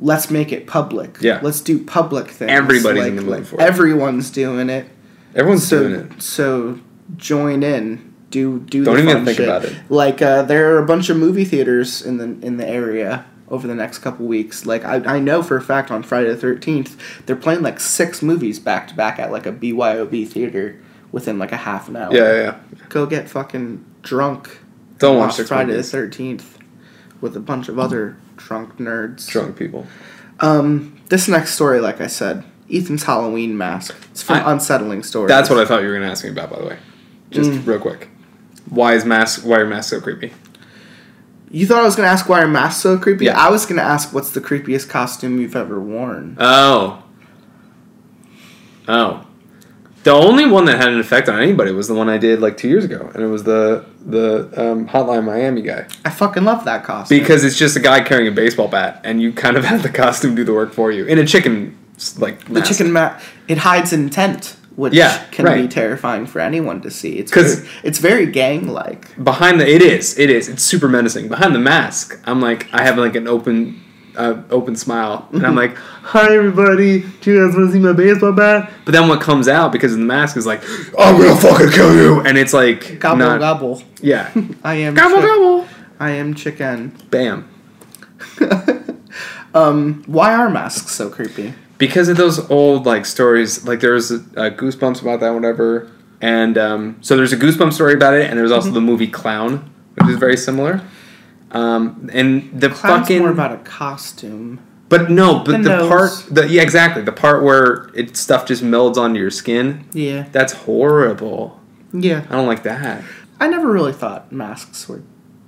[0.00, 1.18] Let's make it public.
[1.20, 1.38] Yeah.
[1.40, 2.50] Let's do public things.
[2.50, 3.62] Everybody's like, in the mood like for it.
[3.62, 4.86] Everyone's doing it.
[5.36, 6.20] Everyone's so, doing it.
[6.20, 6.80] So
[7.16, 8.12] join in.
[8.30, 9.48] Do do Don't the even think shit.
[9.48, 9.76] about it.
[9.88, 13.66] Like uh, there are a bunch of movie theaters in the in the area over
[13.66, 14.64] the next couple weeks.
[14.66, 18.22] Like I, I know for a fact on Friday the thirteenth they're playing like six
[18.22, 20.80] movies back to back at like a BYOB theater
[21.12, 22.14] within like a half an hour.
[22.14, 22.84] Yeah, yeah, yeah.
[22.88, 24.58] Go get fucking drunk.
[24.98, 25.90] Don't watch Friday movies.
[25.90, 26.58] the thirteenth
[27.20, 29.26] with a bunch of other drunk nerds.
[29.28, 29.86] Drunk people.
[30.40, 33.94] Um, this next story, like I said, Ethan's Halloween mask.
[34.10, 35.28] It's from I- Unsettling Stories.
[35.28, 36.78] That's what I thought you were gonna ask me about, by the way.
[37.30, 37.66] Just Mm.
[37.66, 38.08] real quick.
[38.70, 39.44] Why is mask?
[39.44, 40.32] Why are masks so creepy?
[41.54, 43.26] You thought I was gonna ask why are masks so creepy?
[43.26, 43.38] Yeah.
[43.38, 46.36] I was gonna ask what's the creepiest costume you've ever worn.
[46.40, 47.04] Oh.
[48.88, 49.24] Oh.
[50.02, 52.56] The only one that had an effect on anybody was the one I did like
[52.56, 55.86] two years ago, and it was the the um, Hotline Miami guy.
[56.04, 57.20] I fucking love that costume.
[57.20, 59.88] Because it's just a guy carrying a baseball bat, and you kind of have the
[59.88, 61.78] costume do the work for you in a chicken
[62.18, 66.90] like the chicken ma- it hides intent, which Yeah, can be terrifying for anyone to
[66.90, 67.12] see.
[67.18, 69.14] It's 'Cause- very, it's very gang like.
[69.22, 70.48] behind the it is it is.
[70.48, 71.28] It's super menacing.
[71.28, 73.80] Behind the mask i'm like i have like an open
[74.16, 75.28] uh, open smile.
[75.32, 77.04] And i'm like hi everybody.
[77.20, 78.70] Do you guys want to see my baseball bat?
[78.84, 80.62] But then what comes out because of the mask is like
[80.98, 82.20] i'm gonna fucking kill you.
[82.22, 83.82] And it's like Gobble not, gobble.
[84.00, 84.30] yeah.
[84.64, 85.66] I am gobble chick- gobble.
[86.00, 86.92] I am chicken.
[87.10, 87.48] bam.
[89.54, 91.54] Um, why are masks so creepy?
[91.78, 94.16] Because of those old like stories like there's uh,
[94.50, 98.52] goosebumps about that whatever and um, so there's a goosebump story about it and there's
[98.52, 100.82] also the movie clown which is very similar
[101.54, 104.60] um, and the Clown's fucking more about a costume.
[104.88, 108.62] But no, but The the, part, the yeah, exactly, the part where it stuff just
[108.62, 109.86] melds onto your skin.
[109.92, 110.26] Yeah.
[110.32, 111.60] That's horrible.
[111.92, 112.26] Yeah.
[112.28, 113.04] I don't like that.
[113.40, 115.02] I never really thought masks were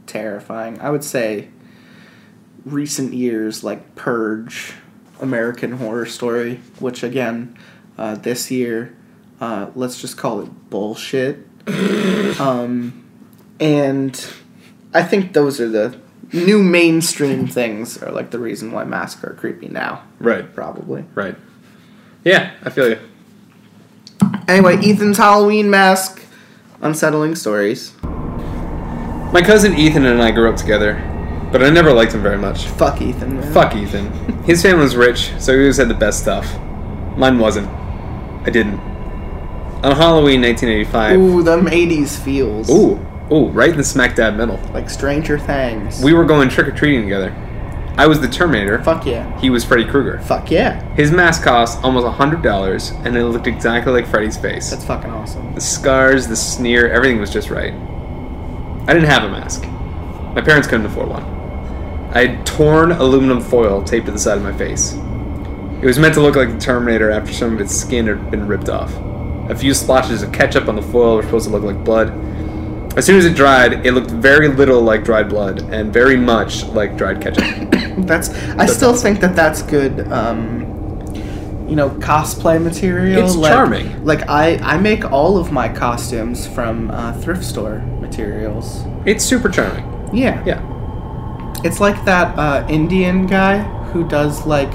[0.06, 0.80] terrifying.
[0.80, 1.48] I would say
[2.64, 4.74] recent years like Purge,
[5.20, 7.57] American Horror Story, which again,
[7.98, 8.94] uh, this year,
[9.40, 11.46] uh, let's just call it bullshit.
[12.40, 13.05] um,
[13.59, 14.29] and
[14.94, 15.98] I think those are the
[16.33, 21.05] new mainstream things are like the reason why masks are creepy now, Right, probably.
[21.14, 21.37] right.
[22.24, 22.98] Yeah, I feel you.
[24.48, 26.22] Anyway, Ethan's Halloween mask,
[26.81, 27.92] unsettling stories.
[29.33, 30.94] My cousin Ethan and I grew up together,
[31.52, 32.66] but I never liked him very much.
[32.66, 33.40] Fuck Ethan.
[33.40, 33.52] Man.
[33.52, 34.11] Fuck Ethan.
[34.44, 36.59] His family was rich, so he always had the best stuff.
[37.16, 37.68] Mine wasn't.
[38.46, 38.78] I didn't.
[39.82, 41.18] On Halloween 1985.
[41.18, 42.70] Ooh, them 80s feels.
[42.70, 42.98] Ooh,
[43.32, 44.59] ooh, right in the smack dab middle.
[44.72, 46.02] Like Stranger Things.
[46.02, 47.35] We were going trick or treating together.
[47.98, 48.82] I was the Terminator.
[48.82, 49.38] Fuck yeah.
[49.40, 50.20] He was Freddy Krueger.
[50.20, 50.82] Fuck yeah.
[50.94, 54.70] His mask cost almost hundred dollars, and it looked exactly like Freddy's face.
[54.70, 55.54] That's fucking awesome.
[55.54, 57.72] The scars, the sneer, everything was just right.
[57.72, 59.62] I didn't have a mask.
[60.35, 61.36] My parents couldn't afford one.
[62.10, 64.94] I had torn aluminum foil taped to the side of my face.
[65.82, 68.46] It was meant to look like the Terminator after some of its skin had been
[68.46, 68.94] ripped off.
[69.50, 72.10] A few splotches of ketchup on the foil were supposed to look like blood.
[72.96, 76.64] As soon as it dried, it looked very little like dried blood and very much
[76.64, 77.44] like dried ketchup.
[78.06, 78.30] That's.
[78.30, 80.10] I still think that that's good.
[80.10, 80.62] Um,
[81.68, 83.24] you know, cosplay material.
[83.24, 84.04] It's like, charming.
[84.04, 88.84] Like I, I make all of my costumes from uh, thrift store materials.
[89.04, 89.84] it's super charming.
[90.16, 90.42] Yeah.
[90.44, 90.75] Yeah.
[91.64, 94.72] It's like that uh, Indian guy who does like,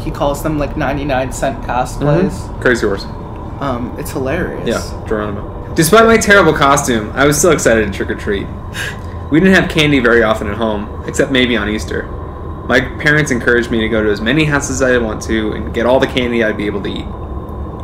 [0.00, 2.60] he calls them like ninety nine cent cosplays.
[2.60, 3.04] Crazy horse.
[3.60, 4.66] Um, it's hilarious.
[4.66, 5.72] Yeah, Geronimo.
[5.74, 8.46] Despite my terrible costume, I was still excited to trick or treat.
[9.30, 12.04] We didn't have candy very often at home, except maybe on Easter.
[12.68, 15.74] My parents encouraged me to go to as many houses as I want to and
[15.74, 17.06] get all the candy I'd be able to eat.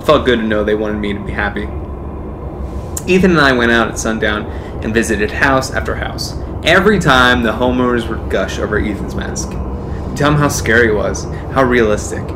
[0.00, 1.68] It felt good to know they wanted me to be happy.
[3.06, 4.46] Ethan and I went out at sundown
[4.82, 6.32] and visited house after house.
[6.64, 9.50] Every time the homeowners would gush over Ethan's mask.
[10.14, 12.26] Tell them how scary it was, how realistic.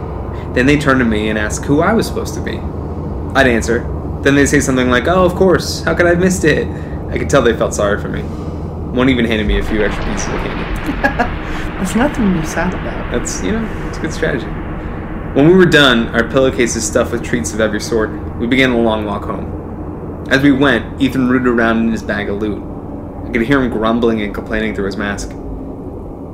[0.55, 2.57] Then they turn to me and ask who I was supposed to be.
[3.39, 3.81] I'd answer.
[4.23, 6.67] Then they'd say something like, Oh, of course, how could I have missed it?
[7.11, 8.23] I could tell they felt sorry for me.
[8.23, 10.93] One even handed me a few extra pieces of candy.
[11.79, 13.13] That's nothing to be sad about.
[13.13, 14.47] That's, you know, it's a good strategy.
[15.35, 18.79] When we were done, our pillowcases stuffed with treats of every sort, we began the
[18.79, 20.27] long walk home.
[20.31, 22.74] As we went, Ethan rooted around in his bag of loot.
[23.35, 25.31] I could hear him grumbling and complaining through his mask.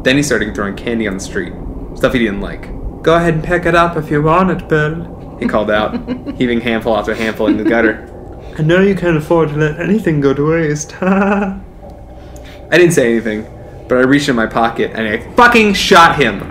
[0.05, 1.55] Then he started throwing candy on the street,
[1.97, 2.71] stuff he didn't like.
[3.03, 5.95] Go ahead and pick it up if you want it, Bill, he called out,
[6.37, 8.07] heaving handful after handful in the gutter.
[8.59, 10.95] I know you can't afford to let anything go to waste.
[11.03, 11.59] I
[12.71, 13.45] didn't say anything,
[13.89, 16.43] but I reached in my pocket and I fucking shot him.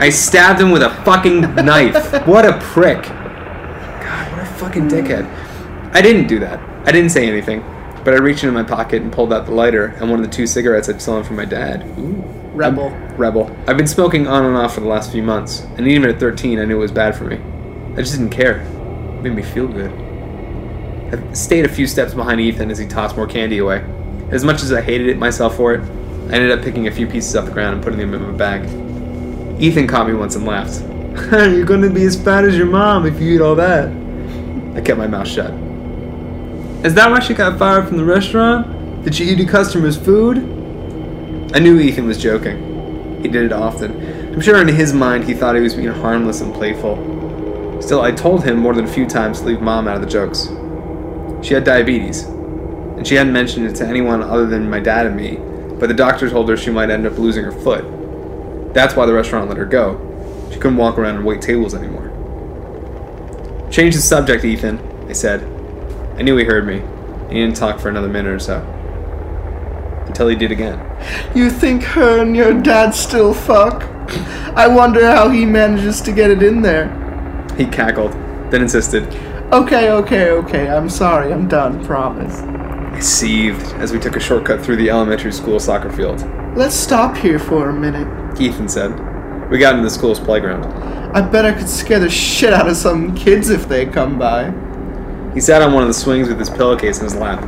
[0.00, 2.26] I stabbed him with a fucking knife.
[2.26, 3.02] What a prick.
[3.02, 5.26] God, what a fucking dickhead.
[5.92, 6.58] I didn't do that.
[6.88, 7.62] I didn't say anything,
[8.04, 10.32] but I reached into my pocket and pulled out the lighter and one of the
[10.34, 11.82] two cigarettes I'd stolen from my dad.
[11.98, 12.24] Ooh.
[12.52, 12.90] Rebel.
[13.16, 13.56] Rebel.
[13.66, 16.58] I've been smoking on and off for the last few months, and even at 13,
[16.58, 17.38] I knew it was bad for me.
[17.94, 18.60] I just didn't care.
[18.60, 19.90] It made me feel good.
[21.12, 23.84] I stayed a few steps behind Ethan as he tossed more candy away.
[24.30, 27.06] As much as I hated it myself for it, I ended up picking a few
[27.06, 28.64] pieces off the ground and putting them in my bag.
[29.60, 30.82] Ethan caught me once and laughed.
[31.32, 33.88] You're gonna be as fat as your mom if you eat all that.
[34.76, 35.52] I kept my mouth shut.
[36.82, 39.04] Is that why she got fired from the restaurant?
[39.04, 40.38] Did she eat your customers' food?
[41.54, 43.20] I knew Ethan was joking.
[43.20, 44.32] He did it often.
[44.32, 46.96] I'm sure in his mind he thought he was being harmless and playful.
[47.82, 50.08] Still, I told him more than a few times to leave mom out of the
[50.08, 50.48] jokes.
[51.46, 55.16] She had diabetes, and she hadn't mentioned it to anyone other than my dad and
[55.16, 55.36] me,
[55.78, 57.84] but the doctor told her she might end up losing her foot.
[58.72, 59.98] That's why the restaurant let her go.
[60.50, 62.08] She couldn't walk around and wait tables anymore.
[63.70, 65.59] Change the subject, Ethan, I said.
[66.20, 66.82] I knew he heard me.
[67.30, 68.60] He didn't talk for another minute or so.
[70.06, 70.78] Until he did again.
[71.34, 73.84] You think her and your dad still fuck?
[74.54, 76.88] I wonder how he manages to get it in there.
[77.56, 78.12] He cackled,
[78.52, 79.04] then insisted.
[79.50, 80.68] Okay, okay, okay.
[80.68, 81.32] I'm sorry.
[81.32, 81.82] I'm done.
[81.86, 82.40] Promise.
[82.40, 86.22] I seethed as we took a shortcut through the elementary school soccer field.
[86.54, 88.38] Let's stop here for a minute.
[88.38, 88.90] Ethan said.
[89.48, 90.66] We got into the school's playground.
[91.16, 94.52] I bet I could scare the shit out of some kids if they come by.
[95.34, 97.40] He sat on one of the swings with his pillowcase in his lap.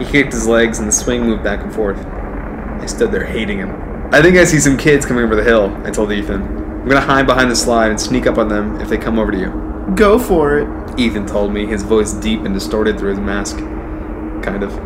[0.00, 1.98] He kicked his legs and the swing moved back and forth.
[1.98, 3.70] I stood there hating him.
[4.12, 6.42] I think I see some kids coming over the hill, I told Ethan.
[6.42, 9.30] I'm gonna hide behind the slide and sneak up on them if they come over
[9.30, 9.92] to you.
[9.94, 10.98] Go for it.
[10.98, 13.58] Ethan told me, his voice deep and distorted through his mask.
[14.42, 14.76] Kind of.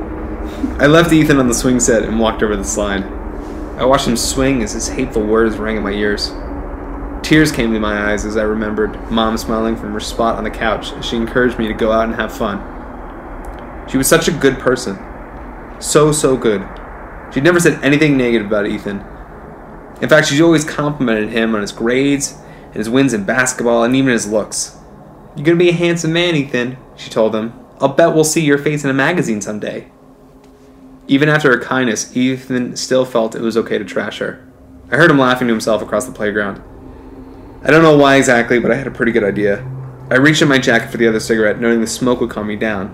[0.80, 3.04] I left Ethan on the swing set and walked over the slide.
[3.78, 6.32] I watched him swing as his hateful words rang in my ears.
[7.24, 10.50] Tears came to my eyes as I remembered Mom smiling from her spot on the
[10.50, 12.58] couch as she encouraged me to go out and have fun.
[13.88, 14.98] She was such a good person.
[15.80, 16.68] So, so good.
[17.32, 19.02] She'd never said anything negative about Ethan.
[20.02, 23.96] In fact, she's always complimented him on his grades and his wins in basketball and
[23.96, 24.76] even his looks.
[25.34, 27.54] You're gonna be a handsome man, Ethan, she told him.
[27.80, 29.90] I'll bet we'll see your face in a magazine someday.
[31.08, 34.46] Even after her kindness, Ethan still felt it was okay to trash her.
[34.90, 36.62] I heard him laughing to himself across the playground.
[37.64, 39.66] I don't know why exactly, but I had a pretty good idea.
[40.10, 42.56] I reached in my jacket for the other cigarette, knowing the smoke would calm me
[42.56, 42.92] down.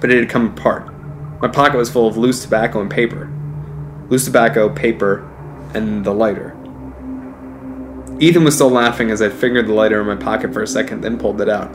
[0.00, 0.94] But it had come apart.
[1.40, 3.28] My pocket was full of loose tobacco and paper.
[4.08, 5.28] Loose tobacco, paper,
[5.74, 6.56] and the lighter.
[8.20, 11.00] Ethan was still laughing as I fingered the lighter in my pocket for a second,
[11.00, 11.74] then pulled it out.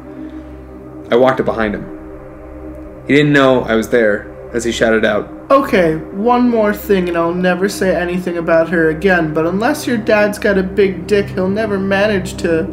[1.12, 3.04] I walked up behind him.
[3.06, 7.18] He didn't know I was there as he shouted out, Okay, one more thing, and
[7.18, 11.28] I'll never say anything about her again, but unless your dad's got a big dick,
[11.28, 12.66] he'll never manage to.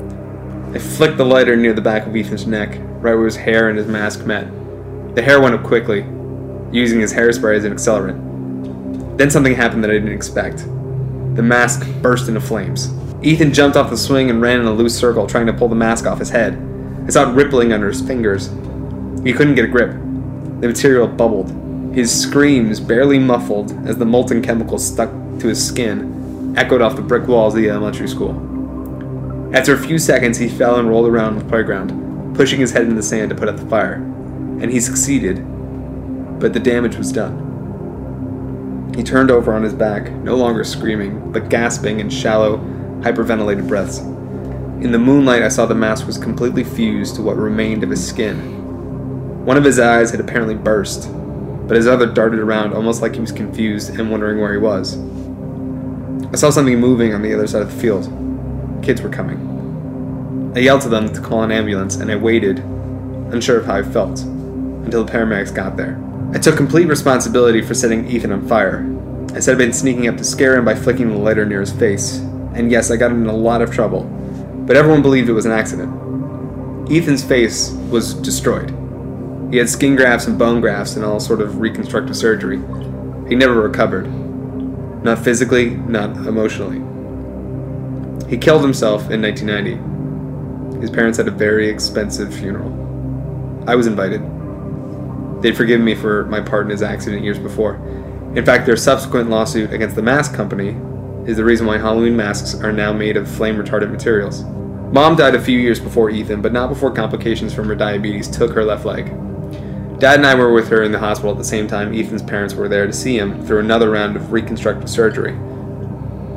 [0.74, 3.78] I flicked the lighter near the back of Ethan's neck, right where his hair and
[3.78, 4.48] his mask met.
[5.14, 6.00] The hair went up quickly,
[6.72, 9.16] using his hairspray as an accelerant.
[9.16, 10.58] Then something happened that I didn't expect.
[11.36, 12.92] The mask burst into flames.
[13.22, 15.76] Ethan jumped off the swing and ran in a loose circle, trying to pull the
[15.76, 16.60] mask off his head.
[17.06, 18.48] I saw it rippling under his fingers.
[19.22, 19.92] He couldn't get a grip.
[20.60, 21.63] The material bubbled.
[21.94, 27.02] His screams, barely muffled as the molten chemicals stuck to his skin, echoed off the
[27.02, 28.32] brick walls of the elementary school.
[29.54, 32.96] After a few seconds, he fell and rolled around the playground, pushing his head in
[32.96, 33.94] the sand to put out the fire.
[33.94, 35.36] And he succeeded,
[36.40, 38.92] but the damage was done.
[38.96, 42.56] He turned over on his back, no longer screaming, but gasping in shallow,
[43.02, 43.98] hyperventilated breaths.
[43.98, 48.04] In the moonlight, I saw the mask was completely fused to what remained of his
[48.04, 49.44] skin.
[49.44, 51.08] One of his eyes had apparently burst,
[51.66, 54.98] but his other darted around almost like he was confused and wondering where he was.
[56.32, 58.04] I saw something moving on the other side of the field.
[58.82, 60.52] Kids were coming.
[60.56, 63.82] I yelled to them to call an ambulance, and I waited, unsure of how I
[63.82, 66.00] felt, until the paramedics got there.
[66.32, 68.84] I took complete responsibility for setting Ethan on fire.
[69.34, 71.72] I said I'd been sneaking up to scare him by flicking the lighter near his
[71.72, 72.18] face,
[72.54, 74.04] and yes, I got him in a lot of trouble,
[74.66, 75.90] but everyone believed it was an accident.
[76.90, 78.70] Ethan's face was destroyed.
[79.54, 82.56] He had skin grafts and bone grafts and all sort of reconstructive surgery.
[83.28, 84.12] He never recovered.
[85.04, 86.82] Not physically, not emotionally.
[88.28, 90.80] He killed himself in 1990.
[90.80, 92.68] His parents had a very expensive funeral.
[93.68, 94.22] I was invited.
[95.40, 97.76] They'd forgiven me for my part in his accident years before.
[98.34, 100.76] In fact, their subsequent lawsuit against the mask company
[101.30, 104.42] is the reason why Halloween masks are now made of flame retardant materials.
[104.92, 108.50] Mom died a few years before Ethan, but not before complications from her diabetes took
[108.50, 109.14] her left leg.
[110.04, 112.52] Dad and I were with her in the hospital at the same time Ethan's parents
[112.52, 115.32] were there to see him through another round of reconstructive surgery.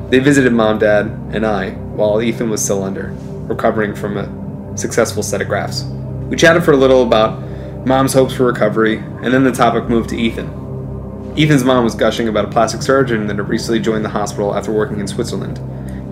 [0.10, 3.14] They visited mom, dad, and I while Ethan was still under,
[3.50, 5.84] recovering from a successful set of grafts.
[6.30, 7.42] We chatted for a little about
[7.86, 11.34] mom's hopes for recovery, and then the topic moved to Ethan.
[11.38, 14.72] Ethan's mom was gushing about a plastic surgeon that had recently joined the hospital after
[14.72, 15.60] working in Switzerland.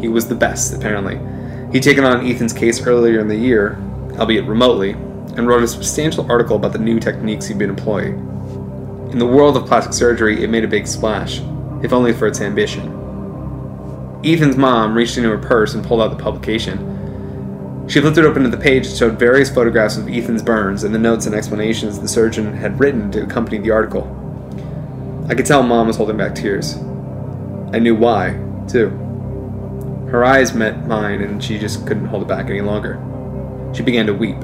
[0.02, 1.22] He was the best, apparently.
[1.72, 3.82] He'd taken on Ethan's case earlier in the year,
[4.20, 4.98] albeit remotely,
[5.36, 8.20] and wrote a substantial article about the new techniques he'd been employing.
[9.12, 11.42] In the world of plastic surgery, it made a big splash,
[11.84, 12.92] if only for its ambition.
[14.24, 17.86] Ethan's mom reached into her purse and pulled out the publication.
[17.88, 20.96] She flipped it open to the page that showed various photographs of Ethan's burns and
[20.96, 24.06] the notes and explanations the surgeon had written to accompany the article.
[25.30, 26.76] I could tell mom was holding back tears.
[27.74, 28.90] I knew why, too.
[30.10, 33.00] Her eyes met mine and she just couldn't hold it back any longer.
[33.76, 34.38] She began to weep.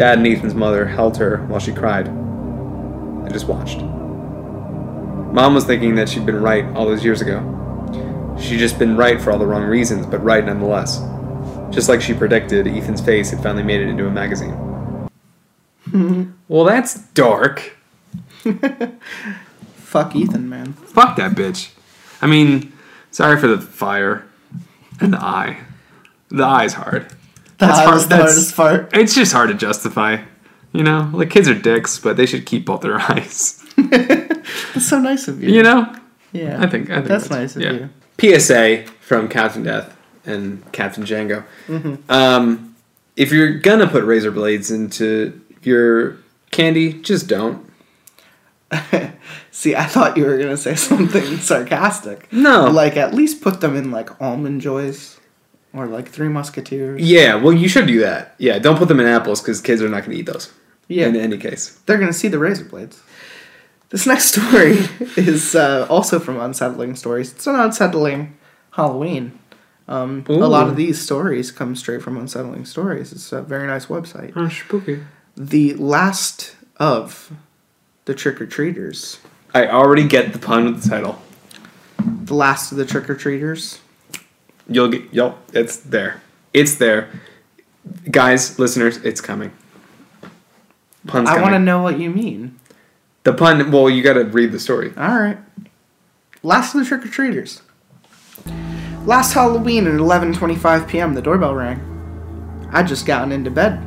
[0.00, 2.08] Dad and Ethan's mother held her while she cried.
[2.08, 3.82] I just watched.
[3.82, 8.36] Mom was thinking that she'd been right all those years ago.
[8.40, 11.02] She'd just been right for all the wrong reasons, but right nonetheless.
[11.68, 14.56] Just like she predicted, Ethan's face had finally made it into a magazine.
[16.48, 17.76] well, that's dark.
[19.74, 20.72] Fuck Ethan, man.
[20.72, 21.74] Fuck that bitch.
[22.22, 22.72] I mean,
[23.10, 24.24] sorry for the fire
[24.98, 25.60] and the eye.
[26.30, 27.12] The eye's hard.
[27.60, 28.90] That's hard- hard, the that's- hardest part.
[28.94, 30.18] It's just hard to justify.
[30.72, 33.62] You know, like kids are dicks, but they should keep both their eyes.
[33.76, 35.50] That's so nice of you.
[35.52, 35.94] You know,
[36.32, 36.62] Yeah.
[36.62, 37.88] I think I think That's nice of you.
[38.20, 41.44] PSA from Captain Death and Captain Django.
[41.66, 42.10] Mm-hmm.
[42.10, 42.76] Um,
[43.16, 46.16] if you're gonna put razor blades into your
[46.52, 47.66] candy, just don't.
[49.50, 52.32] See, I thought you were gonna say something sarcastic.
[52.32, 52.70] No.
[52.70, 55.18] Like at least put them in like almond joys,
[55.72, 57.00] or like Three Musketeers.
[57.00, 58.34] Yeah, well, you should do that.
[58.38, 60.52] Yeah, don't put them in apples because kids are not gonna eat those.
[60.88, 61.06] Yeah.
[61.06, 61.78] In any case.
[61.86, 63.00] They're gonna see the razor blades.
[63.90, 64.78] This next story
[65.16, 67.32] is uh, also from Unsettling Stories.
[67.32, 68.36] It's an unsettling
[68.72, 69.38] Halloween.
[69.88, 73.12] Um, a lot of these stories come straight from Unsettling Stories.
[73.12, 74.32] It's a very nice website.
[74.36, 75.00] Oh, spooky.
[75.36, 77.32] The last of
[78.04, 79.18] the trick or treaters.
[79.52, 81.20] I already get the pun with the title.
[81.98, 83.80] The last of the trick or treaters.
[84.70, 85.12] You'll get.
[85.12, 85.36] You'll.
[85.52, 86.22] It's there.
[86.54, 87.10] It's there.
[88.10, 89.52] Guys, listeners, it's coming.
[91.06, 92.58] Pun's I want to know what you mean.
[93.24, 93.70] The pun.
[93.70, 94.92] Well, you got to read the story.
[94.96, 95.38] All right.
[96.42, 97.62] Last of the trick or treaters.
[99.04, 101.14] Last Halloween at 11:25 p.m.
[101.14, 102.68] the doorbell rang.
[102.72, 103.86] I'd just gotten into bed.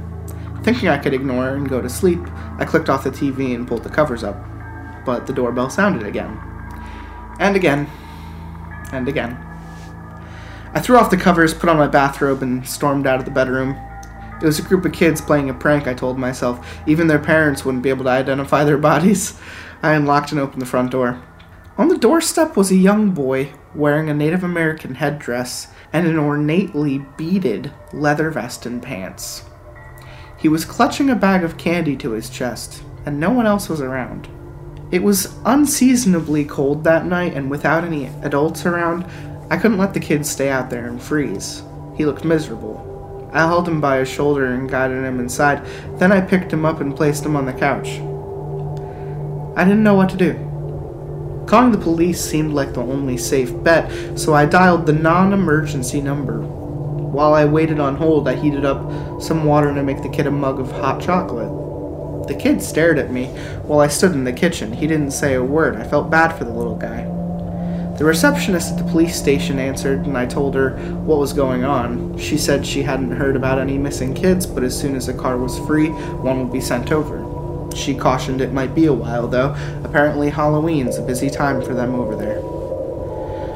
[0.63, 2.19] Thinking I could ignore and go to sleep,
[2.57, 4.37] I clicked off the TV and pulled the covers up.
[5.05, 6.39] But the doorbell sounded again.
[7.39, 7.89] And again.
[8.91, 9.52] And again.
[10.73, 13.77] I threw off the covers, put on my bathrobe, and stormed out of the bedroom.
[14.41, 16.81] It was a group of kids playing a prank, I told myself.
[16.87, 19.39] Even their parents wouldn't be able to identify their bodies.
[19.83, 21.21] I unlocked and opened the front door.
[21.77, 27.05] On the doorstep was a young boy wearing a Native American headdress and an ornately
[27.17, 29.43] beaded leather vest and pants.
[30.37, 33.79] He was clutching a bag of candy to his chest, and no one else was
[33.79, 34.27] around.
[34.91, 39.05] It was unseasonably cold that night, and without any adults around,
[39.53, 41.61] I couldn't let the kid stay out there and freeze.
[41.95, 43.29] He looked miserable.
[43.31, 45.63] I held him by his shoulder and guided him inside.
[45.99, 47.89] Then I picked him up and placed him on the couch.
[49.55, 50.33] I didn't know what to do.
[51.45, 56.01] Calling the police seemed like the only safe bet, so I dialed the non emergency
[56.01, 56.41] number.
[56.41, 60.31] While I waited on hold, I heated up some water to make the kid a
[60.31, 62.27] mug of hot chocolate.
[62.27, 63.27] The kid stared at me
[63.67, 64.73] while I stood in the kitchen.
[64.73, 65.75] He didn't say a word.
[65.75, 67.12] I felt bad for the little guy.
[67.97, 70.71] The receptionist at the police station answered, and I told her
[71.05, 72.17] what was going on.
[72.17, 75.37] She said she hadn't heard about any missing kids, but as soon as a car
[75.37, 77.23] was free, one would be sent over.
[77.75, 79.55] She cautioned it might be a while, though.
[79.83, 82.41] Apparently, Halloween's a busy time for them over there.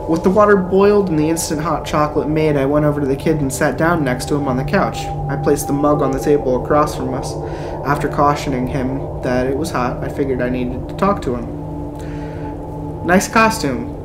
[0.07, 3.15] With the water boiled and the instant hot chocolate made, I went over to the
[3.15, 4.97] kid and sat down next to him on the couch.
[5.29, 7.33] I placed the mug on the table across from us.
[7.85, 13.05] After cautioning him that it was hot, I figured I needed to talk to him.
[13.05, 13.96] Nice costume,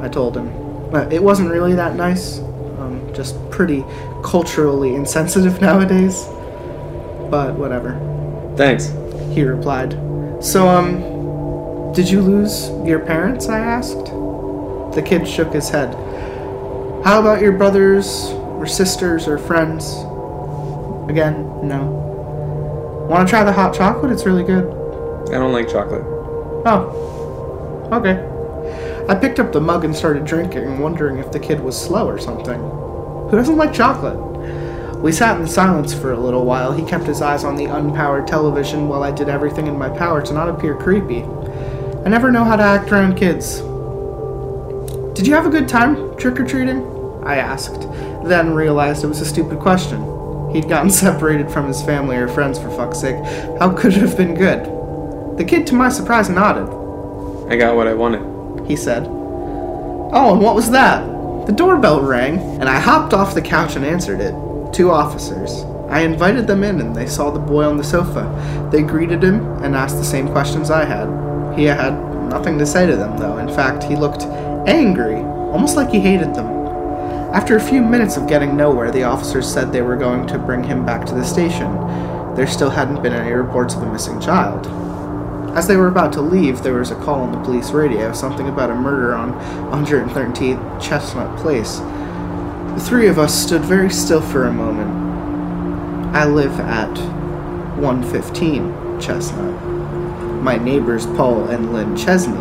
[0.00, 0.90] I told him.
[0.90, 2.38] But it wasn't really that nice.
[2.38, 3.84] Um, just pretty
[4.22, 6.26] culturally insensitive nowadays.
[7.30, 7.98] But whatever
[8.56, 8.86] Thanks.
[9.34, 9.92] he replied.
[10.40, 13.48] So, um, did you lose your parents?
[13.48, 14.06] I asked.
[14.94, 15.94] The kid shook his head.
[17.04, 19.94] How about your brothers, or sisters, or friends?
[21.10, 23.06] Again, no.
[23.08, 24.12] Want to try the hot chocolate?
[24.12, 24.66] It's really good.
[25.28, 26.02] I don't like chocolate.
[26.66, 28.27] Oh, okay.
[29.08, 32.18] I picked up the mug and started drinking, wondering if the kid was slow or
[32.18, 32.60] something.
[32.60, 34.18] Who doesn't like chocolate?
[34.98, 36.72] We sat in silence for a little while.
[36.72, 40.20] He kept his eyes on the unpowered television while I did everything in my power
[40.20, 41.22] to not appear creepy.
[41.22, 43.60] I never know how to act around kids.
[45.16, 46.82] Did you have a good time trick or treating?
[47.24, 47.80] I asked,
[48.24, 50.50] then realized it was a stupid question.
[50.52, 53.24] He'd gotten separated from his family or friends for fuck's sake.
[53.58, 54.66] How could it have been good?
[55.38, 56.68] The kid, to my surprise, nodded.
[57.50, 58.37] I got what I wanted.
[58.68, 59.06] He said.
[59.08, 61.04] Oh, and what was that?
[61.46, 64.34] The doorbell rang, and I hopped off the couch and answered it.
[64.72, 65.64] Two officers.
[65.88, 68.68] I invited them in, and they saw the boy on the sofa.
[68.70, 71.08] They greeted him and asked the same questions I had.
[71.58, 71.94] He had
[72.28, 73.38] nothing to say to them, though.
[73.38, 74.24] In fact, he looked
[74.68, 76.46] angry, almost like he hated them.
[77.32, 80.62] After a few minutes of getting nowhere, the officers said they were going to bring
[80.62, 81.74] him back to the station.
[82.34, 84.66] There still hadn't been any reports of a missing child.
[85.58, 88.48] As they were about to leave, there was a call on the police radio, something
[88.48, 89.32] about a murder on
[89.72, 91.78] 113th Chestnut Place.
[91.78, 96.14] The three of us stood very still for a moment.
[96.14, 96.96] I live at
[97.76, 99.60] 115 Chestnut.
[100.44, 102.36] My neighbors Paul and Lynn Chesney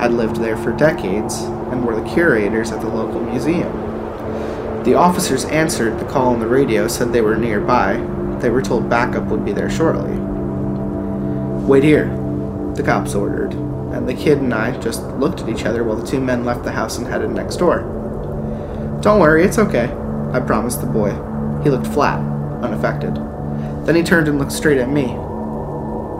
[0.00, 4.82] had lived there for decades and were the curators at the local museum.
[4.82, 7.98] The officers answered the call on the radio, said they were nearby.
[8.40, 10.16] They were told backup would be there shortly.
[11.64, 12.25] Wait here,
[12.76, 16.06] the cops ordered, and the kid and I just looked at each other while the
[16.06, 17.80] two men left the house and headed next door.
[19.02, 19.90] Don't worry, it's okay,
[20.32, 21.10] I promised the boy.
[21.62, 22.20] He looked flat,
[22.62, 23.14] unaffected.
[23.86, 25.06] Then he turned and looked straight at me.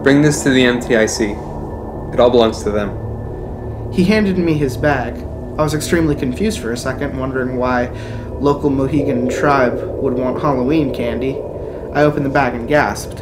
[0.02, 2.14] Bring this to the MTIC.
[2.14, 3.92] It all belongs to them.
[3.92, 5.16] He handed me his bag.
[5.58, 7.86] I was extremely confused for a second, wondering why
[8.40, 11.36] local Mohegan tribe would want Halloween candy.
[11.92, 13.20] I opened the bag and gasped.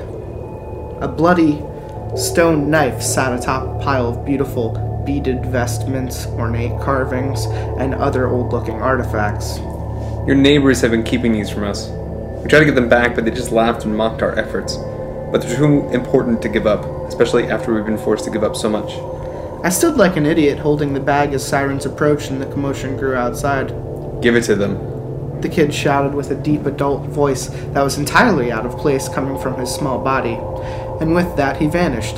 [1.00, 1.62] A bloody
[2.16, 7.46] stone knife sat atop a pile of beautiful beaded vestments, ornate carvings,
[7.78, 9.58] and other old looking artifacts.
[10.26, 11.88] Your neighbors have been keeping these from us.
[12.42, 14.76] We tried to get them back, but they just laughed and mocked our efforts.
[15.30, 18.56] But they're too important to give up, especially after we've been forced to give up
[18.56, 18.92] so much.
[19.64, 23.14] I stood like an idiot holding the bag as sirens approached and the commotion grew
[23.14, 23.68] outside.
[24.22, 24.92] Give it to them.
[25.44, 29.38] the kid shouted with a deep adult voice that was entirely out of place coming
[29.38, 30.38] from his small body,
[31.00, 32.16] and with that he vanished.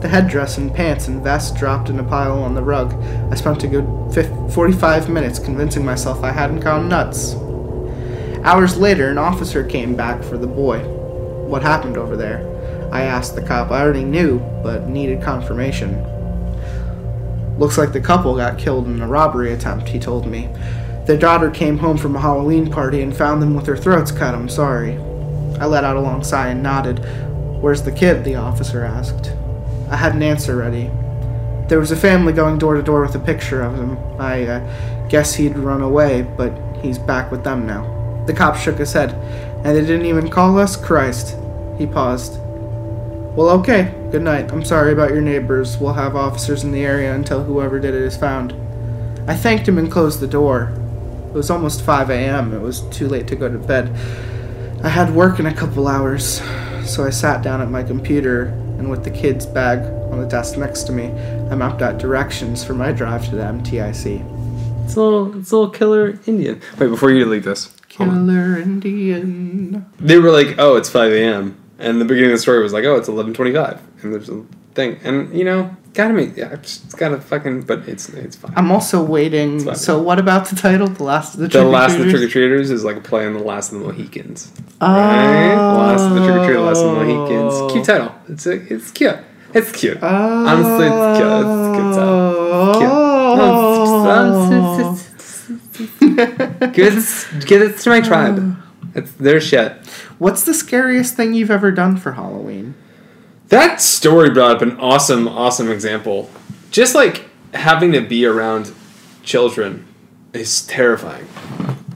[0.00, 2.94] The headdress and pants and vest dropped in a pile on the rug.
[3.32, 7.34] I spent a good fif- 45 minutes convincing myself I hadn't gone nuts.
[8.44, 10.78] Hours later, an officer came back for the boy.
[11.48, 12.46] What happened over there?
[12.92, 13.70] I asked the cop.
[13.70, 16.04] I already knew, but needed confirmation.
[17.58, 20.48] Looks like the couple got killed in a robbery attempt, he told me.
[21.06, 24.34] Their daughter came home from a Halloween party and found them with their throats cut.
[24.34, 24.96] I'm sorry.
[25.58, 27.00] I let out a long sigh and nodded.
[27.60, 28.24] Where's the kid?
[28.24, 29.32] the officer asked.
[29.90, 30.90] I had an answer ready.
[31.68, 33.98] There was a family going door to door with a picture of him.
[34.20, 38.22] I uh, guess he'd run away, but he's back with them now.
[38.26, 39.12] The cop shook his head.
[39.64, 40.76] And they didn't even call us?
[40.76, 41.36] Christ.
[41.78, 42.38] He paused.
[43.36, 43.94] Well, okay.
[44.10, 44.52] Good night.
[44.52, 45.78] I'm sorry about your neighbors.
[45.78, 48.54] We'll have officers in the area until whoever did it is found.
[49.28, 50.72] I thanked him and closed the door.
[51.28, 52.54] It was almost 5 a.m.
[52.54, 53.94] It was too late to go to bed.
[54.82, 56.40] I had work in a couple hours,
[56.88, 58.46] so I sat down at my computer
[58.78, 59.80] and with the kid's bag
[60.10, 61.06] on the desk next to me,
[61.50, 64.84] I mapped out directions for my drive to the MTIC.
[64.84, 66.60] It's a little, it's a little killer Indian.
[66.78, 67.74] Wait, before you delete this.
[67.88, 69.84] Killer Indian.
[69.98, 72.84] They were like, "Oh, it's 5 a.m." And the beginning of the story was like,
[72.84, 74.44] "Oh, it's 11:25," and there's a
[74.78, 78.52] thing, and you know, gotta make, yeah, it's gotta fucking, but it's it's fine.
[78.56, 79.74] I'm also waiting.
[79.74, 80.86] So, what about the title?
[80.86, 83.26] The Last of the the last of the trick or treaters is like a play
[83.26, 84.52] on the last of the Mohicans.
[84.80, 84.86] Oh.
[84.86, 85.54] Right?
[85.54, 87.54] Last of the trick or treater, last of the Mohicans.
[87.54, 87.68] Oh.
[87.72, 88.14] Cute title.
[88.28, 89.16] It's a, it's cute.
[89.54, 89.98] It's cute.
[90.00, 90.46] Oh.
[90.46, 91.32] Honestly, it's cute.
[91.42, 92.78] It's a cute title.
[92.78, 93.08] Cute.
[94.78, 95.04] It's just-
[96.74, 98.56] Give it, give it to my tribe.
[98.94, 99.72] It's their shit.
[100.18, 102.74] What's the scariest thing you've ever done for Halloween?
[103.48, 106.30] That story brought up an awesome, awesome example.
[106.70, 107.24] Just like
[107.54, 108.72] having to be around
[109.22, 109.86] children
[110.32, 111.26] is terrifying.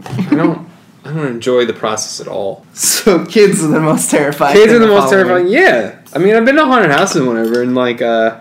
[0.05, 0.69] I don't,
[1.05, 2.67] I don't enjoy the process at all.
[2.73, 4.55] So, kids are the most terrifying.
[4.55, 5.49] Kids are the most terrifying.
[5.49, 8.41] Yeah, I mean, I've been to haunted houses and whatever, and like, uh,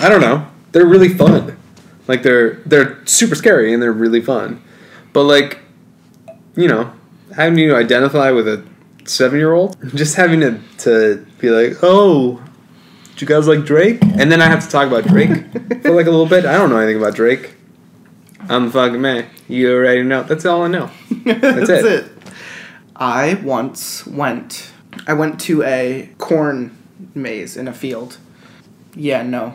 [0.00, 1.56] I don't know, they're really fun.
[2.08, 4.62] Like they're they're super scary and they're really fun,
[5.12, 5.60] but like,
[6.54, 6.92] you know,
[7.34, 8.64] having to identify with a
[9.08, 12.42] seven year old, just having to to be like, oh,
[13.16, 14.02] do you guys like Drake?
[14.02, 15.30] And then I have to talk about Drake
[15.82, 16.44] for like a little bit.
[16.44, 17.54] I don't know anything about Drake.
[18.48, 19.26] I'm the fucking man.
[19.48, 20.22] You already know.
[20.22, 20.90] That's all I know.
[21.24, 21.84] That's, it.
[21.84, 22.12] it.
[22.94, 24.70] I once went.
[25.06, 26.76] I went to a corn
[27.14, 28.18] maze in a field.
[28.94, 29.54] Yeah, no,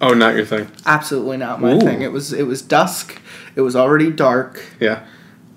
[0.00, 0.68] Oh, not your thing.
[0.84, 1.80] absolutely not my Ooh.
[1.80, 2.02] thing.
[2.02, 3.20] It was it was dusk.
[3.54, 4.62] It was already dark.
[4.80, 5.06] Yeah,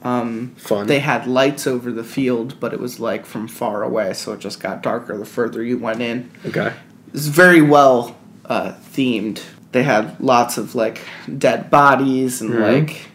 [0.02, 0.88] Um, fun.
[0.88, 4.40] they had lights over the field, but it was like from far away, so it
[4.40, 6.32] just got darker the further you went in.
[6.46, 6.68] okay.
[7.08, 9.42] It was very well uh, themed.
[9.72, 11.02] They had lots of like
[11.38, 12.62] dead bodies and Mhm.
[12.88, 13.08] like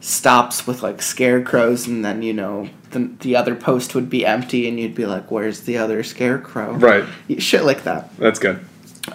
[0.00, 4.68] stops with like scarecrows, and then you know the the other post would be empty,
[4.68, 7.04] and you'd be like, "Where's the other scarecrow?" Right.
[7.38, 8.16] Shit like that.
[8.18, 8.60] That's good.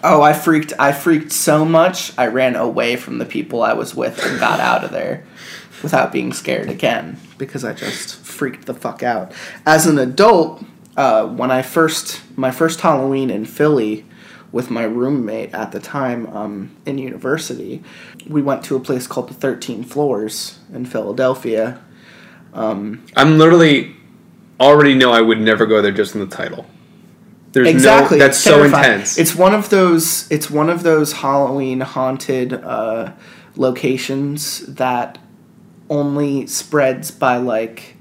[0.03, 0.73] Oh, I freaked!
[0.79, 2.11] I freaked so much.
[2.17, 5.23] I ran away from the people I was with and got out of there
[5.83, 9.31] without being scared again because I just freaked the fuck out.
[9.65, 10.63] As an adult,
[10.95, 14.05] uh, when I first my first Halloween in Philly
[14.51, 17.83] with my roommate at the time um, in university,
[18.27, 21.81] we went to a place called the Thirteen Floors in Philadelphia.
[22.53, 23.95] Um, I'm literally
[24.59, 26.65] already know I would never go there just in the title.
[27.51, 29.17] There's exactly no that's so intense.
[29.17, 33.13] it's one of those it's one of those halloween haunted uh,
[33.55, 35.17] locations that
[35.89, 37.95] only spreads by like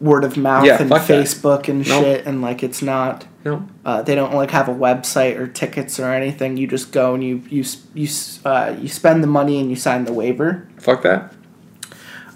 [0.00, 1.24] word of mouth Yeah, and fuck that.
[1.24, 2.02] facebook and Nope.
[2.04, 3.66] shit and like it's not no.
[3.84, 7.22] uh, they don't like have a website or tickets or anything you just go and
[7.22, 7.64] you you
[7.94, 8.08] you
[8.44, 11.32] uh, you spend the money and you sign the waiver Fuck that.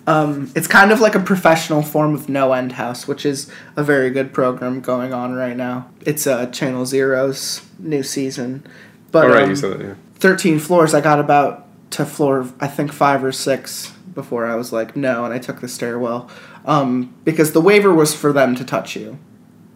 [0.06, 3.82] um, it's kind of like a professional form of No End House, which is a
[3.82, 5.90] very good program going on right now.
[6.06, 8.64] It's uh, Channel Zero's new season.
[9.10, 9.84] But All right, um, you said that.
[9.84, 9.94] Yeah.
[10.14, 14.72] 13 floors, I got about to floor, I think, five or six before I was
[14.72, 16.28] like, no, and I took the stairwell.
[16.66, 19.16] Um, because the waiver was for them to touch you.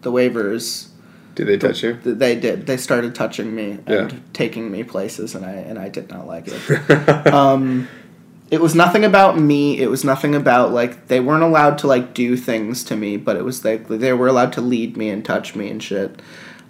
[0.00, 0.88] The waivers,
[1.36, 1.96] Did they touch you?
[2.02, 2.66] th- they did.
[2.66, 4.10] They started touching me and Yeah.
[4.32, 7.86] taking me places, and I and I did not like it um
[8.50, 12.12] it was nothing about me it was nothing about like they weren't allowed to like
[12.12, 15.24] do things to me but it was like they were allowed to lead me and
[15.24, 16.20] touch me and shit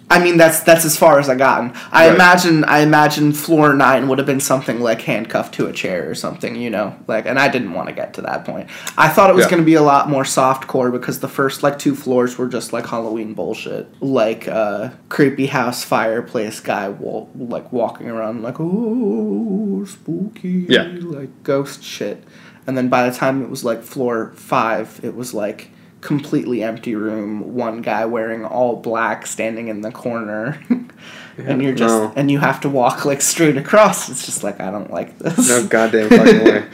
[0.09, 2.15] i mean that's that's as far as i gotten i Right.
[2.15, 6.15] imagine i imagine floor nine would have been something like handcuffed to a chair or
[6.15, 9.29] something you know like and i didn't want to get to that point i thought
[9.29, 9.51] it was Yeah.
[9.51, 12.47] going to be a lot more soft core because the first like two floors were
[12.47, 16.87] just like halloween bullshit like uh creepy house fireplace guy
[17.35, 20.91] like walking around like oh spooky Yeah.
[21.01, 22.23] like ghost shit
[22.67, 25.69] and then by the time it was like floor five, it was like
[26.03, 27.55] completely empty room.
[27.55, 30.61] One guy wearing all black standing in the corner,
[31.37, 32.13] and you're just no.
[32.15, 34.09] and you have to walk like straight across.
[34.09, 35.49] It's just like I don't like this.
[35.49, 36.65] No goddamn fucking way.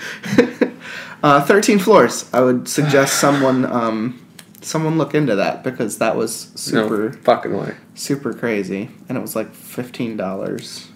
[1.21, 2.30] Uh, Thirteen floors.
[2.34, 4.25] I would suggest someone um,
[4.61, 7.75] someone look into that because that was super No fucking way.
[7.93, 10.88] super crazy, and it was like fifteen dollars.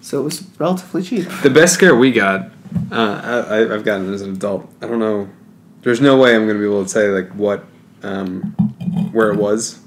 [0.00, 1.28] So it was relatively cheap.
[1.44, 2.50] The best scare we got,
[2.90, 4.68] uh, I- I've gotten as an adult.
[4.82, 5.28] I don't know.
[5.82, 7.64] There's no way I'm going to be able to say like what,
[8.02, 8.40] um,
[9.12, 9.80] where it was,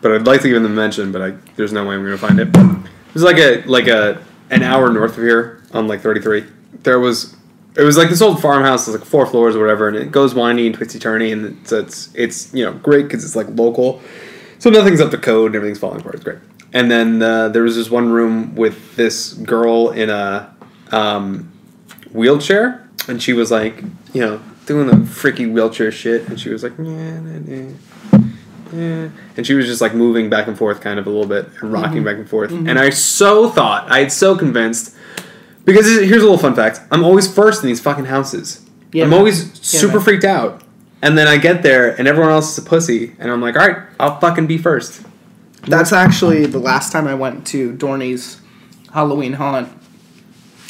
[0.00, 1.12] but I'd like to give them a mention.
[1.12, 2.48] But I, there's no way I'm going to find it.
[2.48, 6.44] It was like a like a an hour north of here on like 33.
[6.82, 7.36] There was.
[7.74, 10.34] It was like this old farmhouse, it's like four floors or whatever, and it goes
[10.34, 14.02] windy and twisty turny, and it's it's, it's you know great because it's like local,
[14.58, 16.16] so nothing's up to code and everything's falling apart.
[16.16, 16.38] It's great.
[16.74, 20.54] And then uh, there was this one room with this girl in a
[20.90, 21.50] um,
[22.12, 23.82] wheelchair, and she was like,
[24.12, 24.40] you know,
[24.72, 28.18] doing the freaky wheelchair shit, and she was like, yeah, nah, nah,
[28.72, 29.08] yeah.
[29.36, 31.72] and she was just like moving back and forth, kind of a little bit, and
[31.72, 32.04] rocking mm-hmm.
[32.04, 32.50] back and forth.
[32.50, 32.68] Mm-hmm.
[32.68, 34.96] And I so thought, I had so convinced,
[35.64, 38.64] because here's a little fun fact: I'm always first in these fucking houses.
[38.92, 39.18] Yeah, I'm man.
[39.18, 40.04] always super man.
[40.04, 40.62] freaked out,
[41.02, 43.68] and then I get there, and everyone else is a pussy, and I'm like, all
[43.68, 45.04] right, I'll fucking be first.
[45.62, 48.40] That's actually the last time I went to Dorney's
[48.92, 49.68] Halloween haunt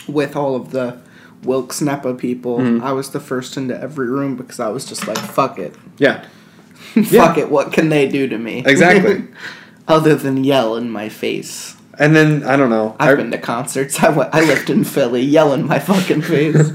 [0.09, 1.01] with all of the
[1.43, 2.59] Wilkes Nepa people.
[2.59, 2.85] Mm-hmm.
[2.85, 5.75] I was the first into every room because I was just like, fuck it.
[5.99, 6.25] Yeah,
[7.07, 8.63] fuck it, what can they do to me?
[8.67, 9.25] Exactly.
[9.89, 11.77] Other than yell in my face.
[11.99, 12.95] and then I don't know.
[13.01, 14.03] I've I- been to concerts.
[14.03, 15.23] I, went, I lived in Philly.
[15.23, 16.71] Yell in my fucking face.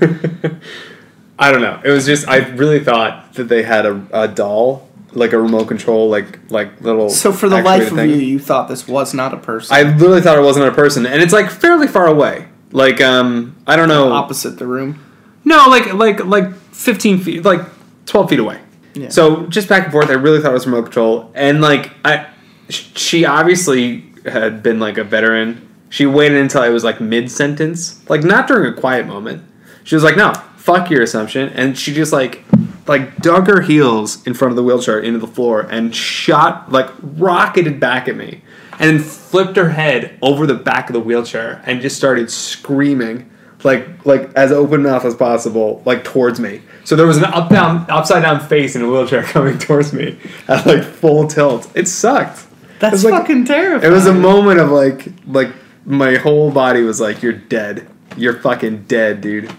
[1.39, 1.80] I don't know.
[1.84, 5.65] It was just I really thought that they had a, a doll, like a remote
[5.68, 7.09] control, like like little.
[7.09, 8.09] So for the life of thing.
[8.09, 9.76] you, you thought this was not a person.
[9.76, 12.47] I literally thought it wasn't a person, and it's like fairly far away.
[12.72, 14.11] Like um, I don't know.
[14.11, 15.03] opposite the room.
[15.43, 17.61] No, like like like fifteen feet, like
[18.05, 18.59] twelve feet away.
[18.93, 19.09] Yeah.
[19.09, 20.09] So just back and forth.
[20.09, 22.28] I really thought it was remote control, and like I,
[22.70, 25.63] she obviously had been like a veteran.
[25.89, 29.43] She waited until I was like mid sentence, like not during a quiet moment.
[29.84, 32.43] She was like, "No, fuck your assumption," and she just like
[32.88, 36.89] like dug her heels in front of the wheelchair into the floor and shot like
[37.01, 38.41] rocketed back at me,
[38.80, 43.30] and then flipped her head over the back of the wheelchair and just started screaming
[43.63, 46.61] like like as open mouth as possible, like towards me.
[46.84, 50.19] So there was an up down upside down face in a wheelchair coming towards me
[50.47, 51.69] at like full tilt.
[51.75, 52.45] It sucked.
[52.80, 53.91] That's It was like- fucking terrifying.
[53.91, 55.49] It was a moment of like like
[55.86, 57.88] my whole body was like, You're dead.
[58.15, 59.51] You're fucking dead, dude.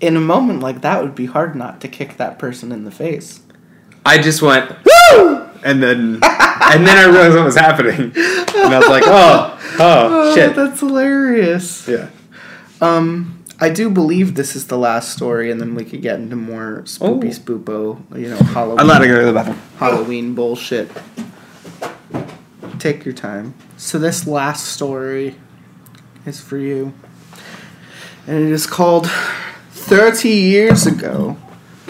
[0.00, 2.90] In a moment like that, would be hard not to kick that person in the
[2.90, 3.40] face.
[4.04, 5.48] I just went Woo!
[5.64, 8.12] and then and then I realized what was happening.
[8.16, 10.54] And I was like, Oh, oh shit.
[10.56, 11.86] that's hilarious.
[11.88, 12.08] Yeah.
[12.80, 16.34] Um, I do believe this is the last story, and then we could get into
[16.36, 17.58] more spoopy Oh.
[17.58, 18.80] spoopo, you know, Halloween.
[18.80, 19.60] I'm not gonna go to the bathroom.
[19.78, 20.90] Halloween bullshit.
[22.78, 23.54] Take your time.
[23.76, 25.36] So this last story
[26.24, 26.94] is for you.
[28.26, 29.10] And it is called
[29.72, 31.36] 30 years ago.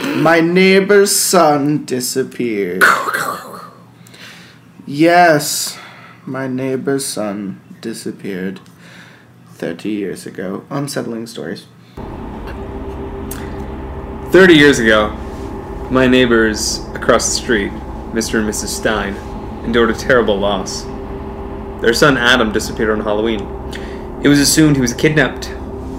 [0.02, 2.82] My neighbor's son disappeared.
[4.86, 5.78] Yes,
[6.26, 8.60] my neighbor's son disappeared
[9.54, 10.64] 30 years ago.
[10.70, 11.66] Unsettling stories.
[14.32, 15.10] 30 years ago,
[15.90, 17.72] my neighbors across the street,
[18.12, 18.38] Mr.
[18.38, 18.68] and Mrs.
[18.68, 19.14] Stein,
[19.64, 20.84] endured a terrible loss.
[21.82, 23.40] Their son Adam disappeared on Halloween.
[24.22, 25.48] It was assumed he was kidnapped,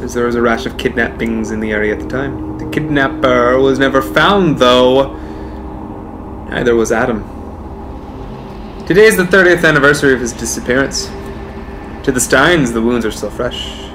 [0.03, 2.50] as there was a rash of kidnappings in the area at the time.
[2.71, 5.17] Kidnapper was never found, though.
[6.49, 7.21] Neither was Adam.
[8.85, 11.07] Today is the 30th anniversary of his disappearance.
[12.03, 13.89] To the Steins, the wounds are still fresh.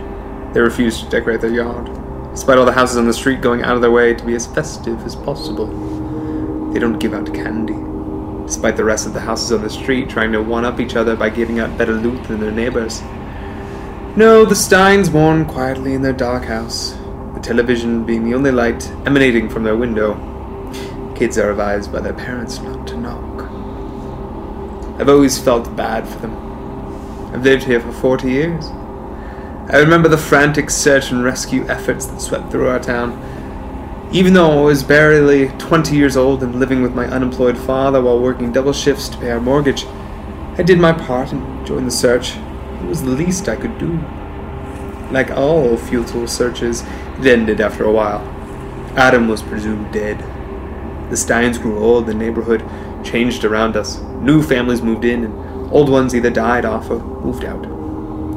[0.53, 1.91] They refuse to decorate their yard,
[2.33, 4.47] despite all the houses on the street going out of their way to be as
[4.47, 5.67] festive as possible.
[6.73, 7.77] They don't give out candy,
[8.47, 11.17] despite the rest of the houses on the street trying to one up each other
[11.17, 13.03] by giving out better loot than their neighbors.
[14.17, 16.97] No, the Steins mourn quietly in their dark house,
[17.37, 20.15] the television being the only light emanating from their window.
[21.15, 23.43] Kids are advised by their parents not to knock.
[24.99, 26.35] I've always felt bad for them.
[27.35, 28.65] I've lived here for 40 years.
[29.69, 33.13] I remember the frantic search and rescue efforts that swept through our town.
[34.13, 38.19] Even though I was barely 20 years old and living with my unemployed father while
[38.19, 39.85] working double shifts to pay our mortgage,
[40.57, 42.35] I did my part and joined the search.
[42.37, 44.01] It was the least I could do.
[45.11, 46.83] Like all futile searches,
[47.19, 48.21] it ended after a while.
[48.97, 50.19] Adam was presumed dead.
[51.11, 52.65] The Steins grew old, the neighborhood
[53.05, 53.99] changed around us.
[54.01, 57.65] New families moved in, and old ones either died off or moved out.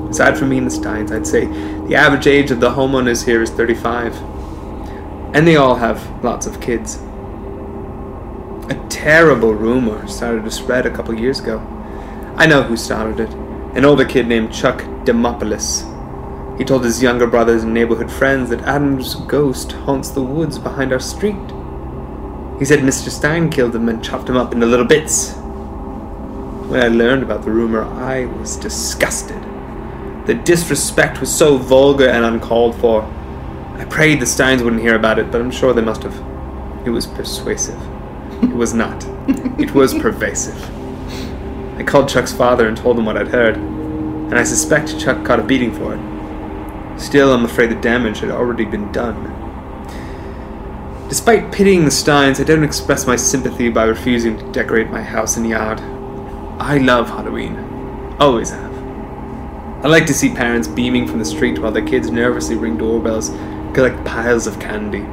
[0.09, 3.41] Aside from me and the Steins, I'd say the average age of the homeowners here
[3.41, 4.15] is 35.
[5.35, 6.95] And they all have lots of kids.
[8.69, 11.59] A terrible rumor started to spread a couple years ago.
[12.35, 15.83] I know who started it an older kid named Chuck Demopoulos.
[16.59, 20.91] He told his younger brothers and neighborhood friends that Adam's ghost haunts the woods behind
[20.91, 21.37] our street.
[22.59, 23.09] He said Mr.
[23.09, 25.35] Stein killed him and chopped him up into little bits.
[26.67, 29.41] When I learned about the rumor, I was disgusted.
[30.27, 33.03] The disrespect was so vulgar and uncalled for.
[33.75, 36.15] I prayed the Steins wouldn't hear about it, but I'm sure they must have.
[36.85, 37.81] It was persuasive.
[38.43, 39.05] It was not.
[39.57, 40.61] It was pervasive.
[41.79, 45.39] I called Chuck's father and told him what I'd heard, and I suspect Chuck caught
[45.39, 46.08] a beating for it.
[46.99, 49.35] Still, I'm afraid the damage had already been done.
[51.07, 55.37] Despite pitying the Steins, I don't express my sympathy by refusing to decorate my house
[55.37, 55.79] and yard.
[56.59, 57.57] I love Halloween.
[58.19, 58.73] Always have.
[59.83, 63.29] I like to see parents beaming from the street while their kids nervously ring doorbells,
[63.73, 65.05] collect piles of candy.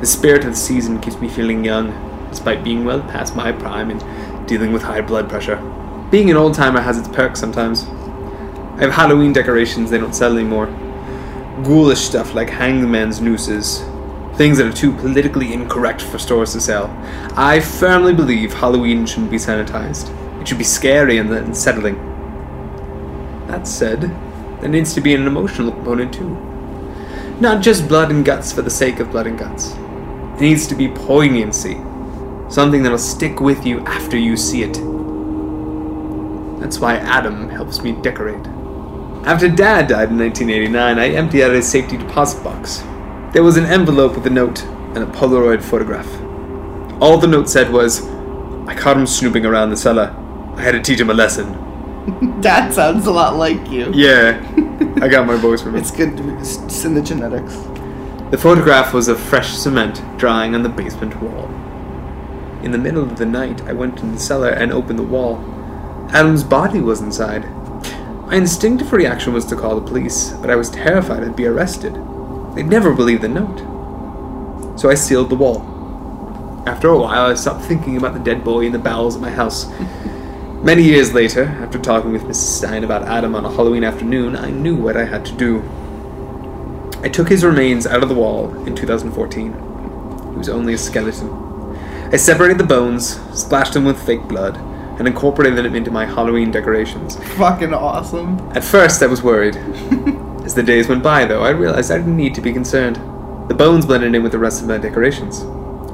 [0.00, 3.90] The spirit of the season keeps me feeling young, despite being well past my prime
[3.90, 5.56] and dealing with high blood pressure.
[6.10, 7.84] Being an old timer has its perks sometimes.
[7.84, 10.68] I have Halloween decorations they don't sell anymore.
[11.62, 13.82] Ghoulish stuff like hangman's nooses,
[14.36, 16.94] things that are too politically incorrect for stores to sell.
[17.34, 20.10] I firmly believe Halloween shouldn't be sanitized.
[20.40, 21.96] It should be scary and unsettling.
[23.46, 24.02] That said,
[24.60, 26.28] there needs to be an emotional component too.
[27.40, 29.70] Not just blood and guts for the sake of blood and guts.
[29.72, 31.80] There needs to be poignancy.
[32.50, 34.74] Something that'll stick with you after you see it.
[36.60, 38.44] That's why Adam helps me decorate.
[39.26, 42.84] After Dad died in 1989, I emptied out his safety deposit box.
[43.32, 46.06] There was an envelope with a note and a Polaroid photograph.
[47.02, 48.06] All the note said was,
[48.68, 50.14] I caught him snooping around the cellar.
[50.54, 51.62] I had to teach him a lesson.
[52.40, 53.90] That sounds a lot like you.
[53.92, 54.40] Yeah,
[55.02, 55.80] I got my voice from it.
[55.80, 56.12] It's good.
[56.38, 57.56] it's in the genetics.
[58.30, 61.48] The photograph was of fresh cement drying on the basement wall.
[62.62, 65.38] In the middle of the night, I went in the cellar and opened the wall.
[66.10, 67.44] Adam's body was inside.
[68.26, 71.94] My instinctive reaction was to call the police, but I was terrified I'd be arrested.
[72.56, 73.60] They'd never believe the note.
[74.80, 75.62] So I sealed the wall.
[76.66, 79.30] After a while, I stopped thinking about the dead boy in the bowels of my
[79.30, 79.70] house.
[80.60, 82.56] Many years later, after talking with Mrs.
[82.58, 85.62] Stein about Adam on a Halloween afternoon, I knew what I had to do.
[87.04, 89.52] I took his remains out of the wall in 2014.
[89.52, 91.30] He was only a skeleton.
[92.12, 94.56] I separated the bones, splashed them with fake blood,
[94.98, 97.16] and incorporated them into my Halloween decorations.
[97.36, 98.38] Fucking awesome.
[98.54, 99.56] At first, I was worried.
[100.44, 102.96] As the days went by, though, I realized I didn't need to be concerned.
[103.48, 105.40] The bones blended in with the rest of my decorations.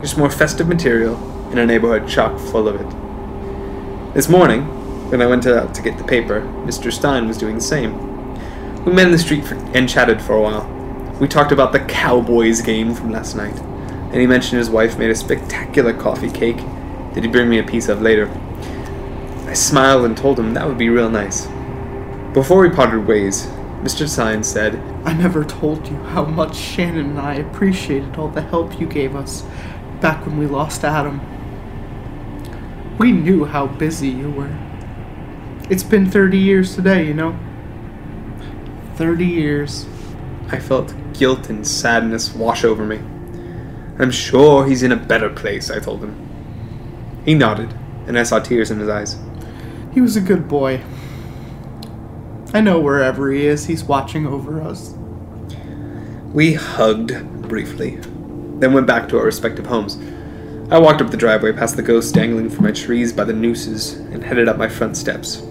[0.00, 1.16] Just more festive material
[1.50, 4.14] in a neighborhood chock full of it.
[4.14, 4.62] This morning,
[5.10, 6.92] when I went out to get the paper, Mr.
[6.92, 8.12] Stein was doing the same.
[8.84, 10.66] We met in the street for, and chatted for a while.
[11.20, 15.10] We talked about the Cowboys game from last night, and he mentioned his wife made
[15.10, 18.26] a spectacular coffee cake that he'd bring me a piece of later.
[19.52, 21.44] I smiled and told him that would be real nice.
[22.32, 23.48] Before we parted ways,
[23.82, 24.08] Mr.
[24.08, 28.80] Stein said, I never told you how much Shannon and I appreciated all the help
[28.80, 29.44] you gave us
[30.00, 31.20] back when we lost Adam.
[32.96, 34.56] We knew how busy you were.
[35.68, 37.38] It's been 30 years today, you know?
[38.94, 39.84] 30 years.
[40.48, 43.02] I felt guilt and sadness wash over me.
[43.98, 47.20] I'm sure he's in a better place, I told him.
[47.26, 47.74] He nodded,
[48.06, 49.18] and I saw tears in his eyes.
[49.92, 50.80] He was a good boy.
[52.54, 54.94] I know wherever he is, he's watching over us.
[56.32, 57.96] We hugged briefly,
[58.58, 59.98] then went back to our respective homes.
[60.70, 63.92] I walked up the driveway past the ghost dangling from my trees by the nooses
[63.92, 65.42] and headed up my front steps.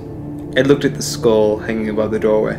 [0.58, 2.56] I looked at the skull hanging above the doorway.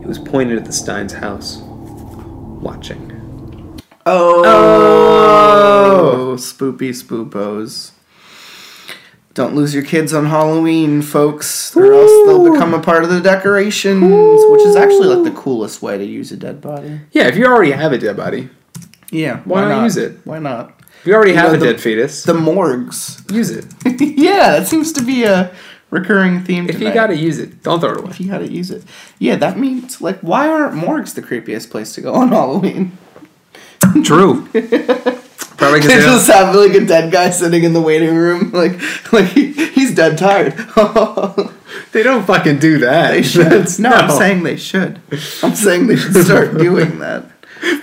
[0.00, 3.10] It was pointed at the Stein's house, watching.
[4.06, 6.36] Oh, oh.
[6.36, 7.90] spoopy spoopos.
[9.40, 13.22] Don't lose your kids on Halloween, folks, or else they'll become a part of the
[13.22, 17.00] decorations, which is actually like the coolest way to use a dead body.
[17.12, 18.50] Yeah, if you already have a dead body,
[19.10, 20.18] Yeah, Why not use it?
[20.24, 20.78] Why not?
[21.00, 23.22] if you already You have know, a the- dead fetus, The morgues.
[23.32, 23.64] use it.
[24.18, 25.50] yeah, that seems to be a
[25.88, 26.68] recurring theme.
[26.68, 28.10] If you gotta use it, don't throw it away.
[28.10, 28.84] if you gotta use it,
[29.18, 32.92] yeah, that means like, why aren't morgues the creepiest place to go on Halloween?
[34.04, 34.46] True.
[35.60, 38.80] Probably They just have like a dead guy sitting in the waiting room, like
[39.12, 40.54] like he, he's dead tired.
[41.92, 43.10] they don't fucking do that.
[43.10, 43.44] they should.
[43.44, 45.00] That's- no, I'm saying they should.
[45.42, 47.26] I'm saying they should start doing that.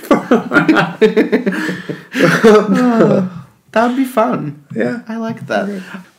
[3.73, 4.65] That would be fun.
[4.73, 5.03] Yeah.
[5.07, 5.69] I like that.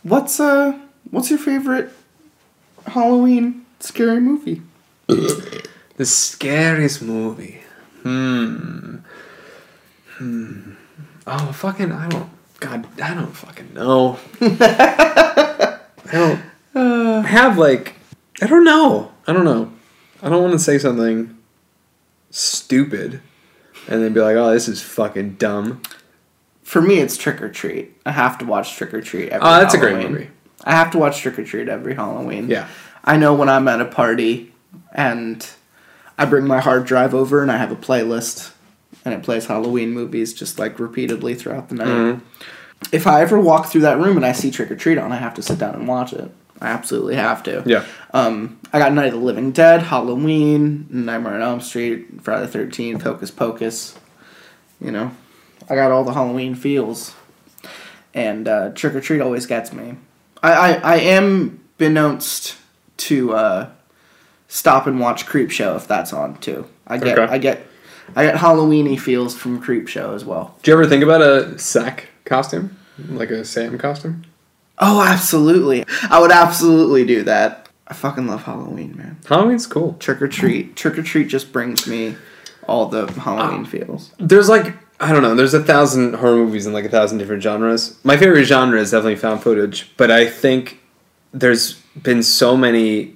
[0.04, 0.78] What's uh
[1.10, 1.90] what's your favorite
[2.86, 4.62] Halloween scary movie?
[5.08, 7.62] The scariest movie.
[8.04, 8.98] Hmm.
[10.18, 10.74] Hmm.
[11.30, 11.92] Oh fucking!
[11.92, 12.30] I don't.
[12.58, 14.18] God, I don't fucking know.
[14.40, 15.78] I
[16.10, 16.42] don't.
[16.74, 17.94] I have like.
[18.40, 19.12] I don't know.
[19.26, 19.72] I don't know.
[20.22, 21.36] I don't want to say something
[22.30, 23.20] stupid,
[23.86, 25.82] and then be like, "Oh, this is fucking dumb."
[26.62, 27.94] For me, it's Trick or Treat.
[28.06, 29.46] I have to watch Trick or Treat every.
[29.46, 30.30] Oh, that's a great movie.
[30.64, 32.48] I have to watch Trick or Treat every Halloween.
[32.48, 32.68] Yeah.
[33.04, 34.52] I know when I'm at a party
[34.92, 35.46] and
[36.18, 38.52] I bring my hard drive over and I have a playlist
[39.04, 41.88] and it plays Halloween movies just like repeatedly throughout the night.
[41.88, 42.24] Mm-hmm.
[42.92, 45.16] If I ever walk through that room and I see Trick or Treat on, I
[45.16, 46.30] have to sit down and watch it.
[46.60, 47.62] I absolutely have to.
[47.66, 47.84] Yeah.
[48.12, 52.52] Um, I got Night of the Living Dead, Halloween, Nightmare on Elm Street, Friday the
[52.52, 53.96] Thirteenth, Hocus Pocus.
[54.80, 55.12] You know,
[55.68, 57.14] I got all the Halloween feels,
[58.14, 59.96] and uh, Trick or Treat always gets me.
[60.42, 62.56] I I, I am beknownst
[62.98, 63.70] to uh,
[64.48, 66.66] stop and watch Creepshow if that's on too.
[66.86, 67.32] I get Okay.
[67.32, 67.67] I get
[68.16, 70.56] I get Halloweeny feels from Creepshow as well.
[70.62, 72.76] Do you ever think about a sack costume,
[73.08, 74.24] like a Sam costume?
[74.78, 75.84] Oh, absolutely!
[76.10, 77.68] I would absolutely do that.
[77.86, 79.18] I fucking love Halloween, man.
[79.26, 79.94] Halloween's cool.
[79.94, 80.76] Trick or treat.
[80.76, 82.16] Trick or treat just brings me
[82.66, 83.68] all the Halloween ah.
[83.68, 84.12] feels.
[84.18, 85.34] There's like I don't know.
[85.34, 87.98] There's a thousand horror movies in like a thousand different genres.
[88.04, 90.80] My favorite genre is definitely found footage, but I think
[91.32, 93.14] there's been so many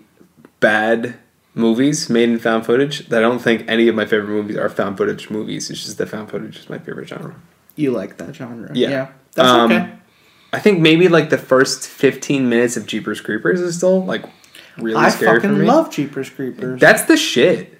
[0.61, 1.18] bad
[1.55, 4.68] movies made in found footage that I don't think any of my favorite movies are
[4.68, 5.70] found footage movies.
[5.70, 7.34] It's just that found footage is my favorite genre.
[7.76, 8.70] You like that genre?
[8.74, 9.09] Yeah.
[9.34, 9.92] that's Um, okay.
[10.55, 14.24] I think maybe like the first 15 minutes of Jeepers Creepers is still like
[14.76, 15.64] really I scary for fucking me.
[15.66, 16.80] love Jeepers Creepers.
[16.80, 17.78] That's the shit.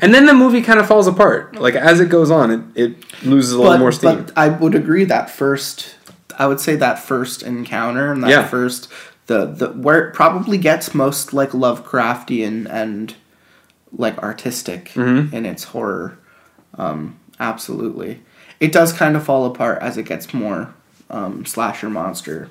[0.00, 1.56] And then the movie kind of falls apart.
[1.56, 4.24] Like as it goes on, it, it loses a but, more steam.
[4.24, 5.94] but I would agree that first.
[6.36, 8.46] I would say that first encounter and that Yeah.
[8.46, 8.88] first
[9.28, 13.14] the the where it probably gets most like Lovecraftian and
[13.92, 15.34] like artistic Mm-hmm.
[15.34, 16.18] in its horror.
[16.76, 18.20] Um, absolutely,
[18.60, 20.74] it does kind of fall apart as it gets more
[21.10, 22.50] um, slasher monster.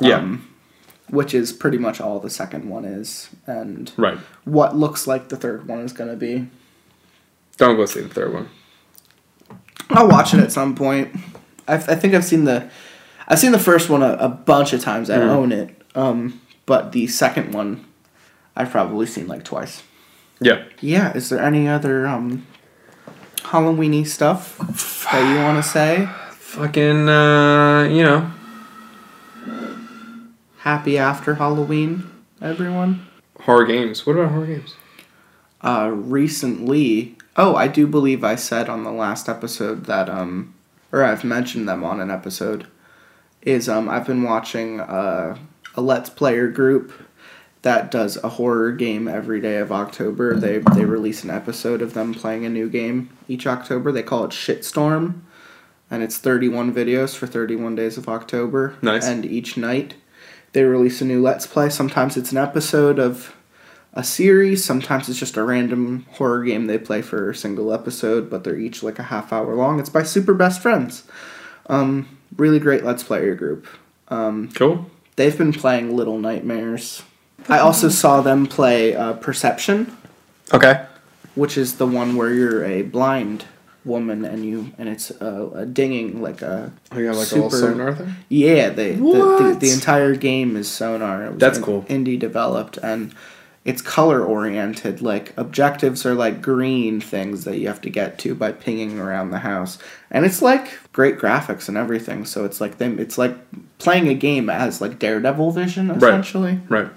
[0.00, 0.16] yeah.
[0.16, 0.44] um,
[1.10, 4.18] which is pretty much all the second one is, and right.
[4.44, 6.46] what looks like the third one is going to be.
[7.56, 8.48] Don't go see the third one.
[9.90, 11.14] I'll watch it at some point.
[11.66, 12.68] I, I think I've seen the,
[13.26, 15.08] I've seen the first one a, a bunch of times.
[15.08, 15.28] I Mhm.
[15.30, 17.84] own it, um, but the second one,
[18.56, 19.82] I've probably seen like twice.
[20.40, 20.64] Yeah.
[20.80, 21.12] Yeah.
[21.16, 22.46] Is there any other um,
[23.38, 24.58] Halloweeny stuff
[25.10, 26.08] that you want to say?
[26.30, 28.30] Fucking, uh, you know,
[30.58, 32.10] Happy after Halloween,
[32.42, 33.06] everyone.
[33.40, 34.04] horror games.
[34.06, 34.74] What about horror games?
[35.62, 37.16] uh, recently.
[37.36, 40.54] Oh, I do believe I said on the last episode that um,
[40.92, 42.66] or I've mentioned them on an episode.
[43.42, 45.38] Is um, I've been watching uh,
[45.78, 46.92] a Let's Player group
[47.62, 50.34] that does a horror game every day of October.
[50.34, 53.92] They they release an episode of them playing a new game each October.
[53.92, 55.20] They call it Shitstorm,
[55.88, 58.74] and it's thirty one videos for thirty one days of October.
[58.82, 59.06] Nice.
[59.06, 59.94] And each night,
[60.52, 61.70] they release a new Let's Play.
[61.70, 63.36] Sometimes it's an episode of
[63.94, 64.64] a series.
[64.64, 68.58] Sometimes it's just a random horror game they play for a single episode, but they're
[68.58, 69.78] each like a half hour long.
[69.78, 71.04] It's by Super Best Friends.
[71.66, 73.68] Um, really great Let's Player group.
[74.08, 74.90] Um, Cool.
[75.18, 77.02] They've been playing Little Nightmares.
[77.48, 79.94] I also saw them play uh, Perception,
[80.54, 80.86] Okay.
[81.34, 83.44] which is the one where you're a blind
[83.84, 87.42] woman and you and it's uh, a dinging like a I got like a super
[87.44, 88.14] little sonar thing.
[88.28, 91.24] yeah, they, the, the the entire game is sonar.
[91.26, 91.82] It was That's in- cool.
[91.82, 93.14] Indie developed and
[93.64, 95.00] it's color oriented.
[95.00, 99.30] Like objectives are like green things that you have to get to by pinging around
[99.30, 99.78] the house,
[100.10, 100.66] and it's like
[100.98, 102.24] great graphics and everything.
[102.24, 102.98] So it's like them.
[102.98, 103.36] It's like
[103.78, 106.58] playing a game as like Daredevil vision essentially.
[106.68, 106.88] Right.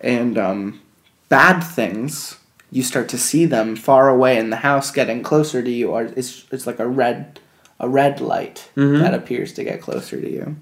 [0.00, 0.80] And um,
[1.28, 2.38] bad things.
[2.70, 5.90] You start to see them far away in the house, getting closer to you.
[5.90, 7.40] Or it's it's like a red,
[7.80, 9.00] a red light Mhm.
[9.00, 10.54] that appears to get closer to you.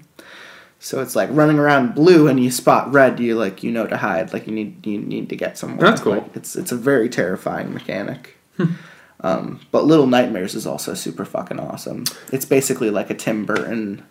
[0.79, 3.19] So it's like running around blue, and you spot red.
[3.19, 4.33] You like you know to hide.
[4.33, 5.87] Like you need you need to get somewhere.
[5.87, 6.13] That's cool.
[6.13, 8.35] Like, it's it's a very terrifying mechanic.
[9.21, 12.05] Um, but Little Nightmares is also super fucking awesome.
[12.31, 14.03] It's basically like a Tim Burton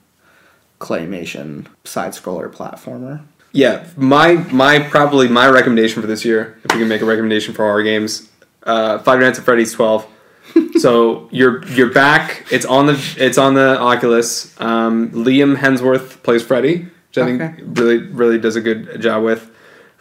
[0.78, 3.22] claymation side scroller platformer.
[3.52, 7.52] Yeah, my my probably my recommendation for this year, if we can make a recommendation
[7.52, 8.28] for horror games,
[8.62, 10.06] uh, Five Nights at Freddy's twelve.
[10.78, 12.46] so you're you're back.
[12.52, 14.58] It's on the it's on the Oculus.
[14.60, 17.38] Um, Liam Hemsworth plays Freddy, which I Okay.
[17.38, 19.50] think really really does a good job with.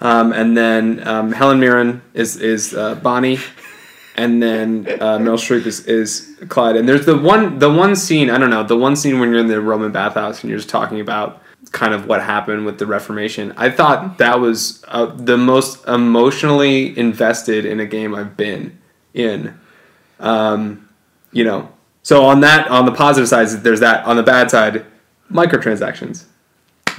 [0.01, 3.39] Um, and then um, Helen Mirren is is uh, Bonnie,
[4.19, 6.09] and then uh, Meryl Streep is, is
[6.49, 6.75] Clyde.
[6.75, 9.39] And there's the one the one scene I don't know the one scene when you're
[9.39, 11.41] in the Roman bathhouse and you're just talking about
[11.71, 13.53] kind of what happened with the Reformation.
[13.57, 18.77] I thought that was uh, the most emotionally invested in a game I've been
[19.13, 19.57] in.
[20.19, 20.87] Um,
[21.31, 21.69] you know,
[22.03, 24.05] So on that, on the positive side, there's that.
[24.05, 24.85] On the bad side,
[25.31, 26.25] microtransactions.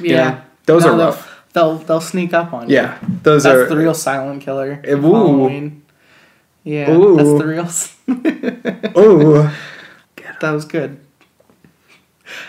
[0.00, 1.26] Yeah, those No, are they'll- rough.
[1.52, 2.76] They'll they'll sneak up on you.
[2.76, 4.80] Yeah, those that's are the real silent killer.
[4.84, 5.12] Of ooh.
[5.14, 5.82] Halloween.
[6.64, 7.16] Yeah, Ooh.
[7.16, 7.64] that's the real.
[7.64, 7.96] s-
[8.94, 9.54] Oh,
[10.40, 11.00] that was good.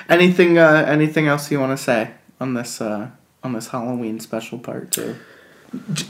[0.09, 3.09] Anything uh, anything else you want to say on this uh,
[3.43, 5.16] on this Halloween special part too?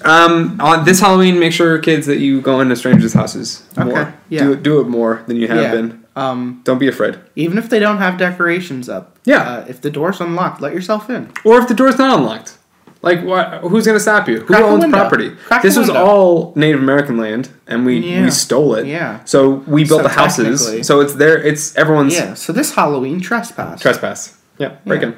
[0.03, 3.99] um, on this Halloween, make sure kids that you go into strangers' houses more.
[3.99, 4.43] Okay, yeah.
[4.43, 5.71] Do it, do it more than you have yeah.
[5.71, 6.03] been.
[6.15, 7.17] Um, Don't be afraid.
[7.37, 9.17] even if they don't have decorations up.
[9.23, 9.43] Yeah.
[9.43, 11.31] Uh, if the door's unlocked, let yourself in.
[11.45, 12.57] Or if the door's not unlocked,
[13.01, 13.61] like what?
[13.61, 14.39] Who's gonna stop you?
[14.41, 15.31] Who Crack owns property?
[15.47, 18.23] Crack this was all Native American land, and we Yeah.
[18.25, 18.85] we stole it.
[18.87, 19.19] Yeah.
[19.25, 20.85] So we built So the houses.
[20.87, 21.37] So it's there.
[21.41, 22.33] It's everyone's Yeah.
[22.35, 23.81] So this Halloween trespass.
[23.81, 24.37] trespass.
[24.57, 25.15] Yeah, break in.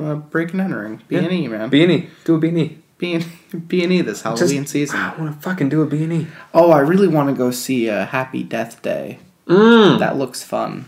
[0.00, 1.00] uh, break and entering.
[1.08, 1.22] B Yeah.
[1.22, 1.70] and E man.
[1.70, 2.76] Beanie, do a beanie.
[2.98, 3.24] B and
[3.68, 4.98] B and E this Halloween Just- season.
[5.00, 6.26] I want to fucking do a beanie.
[6.52, 9.18] Oh, I really want to go see uh, Happy Death Day.
[9.48, 9.98] Mm.
[9.98, 10.86] That looks fun.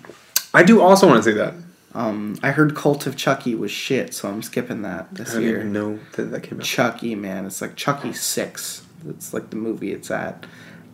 [0.53, 1.55] I do also want to see that.
[1.93, 5.49] Um, I heard Cult of Chucky was shit, so I'm skipping that this I didn't
[5.49, 5.59] year.
[5.59, 6.65] even know that that came out.
[6.65, 8.87] Chucky, man, it's like Chucky Six.
[9.09, 10.47] It's like the movie it's at.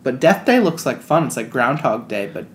[0.03, 1.27] But Death Day looks like fun.
[1.27, 2.45] It's like Groundhog Day, but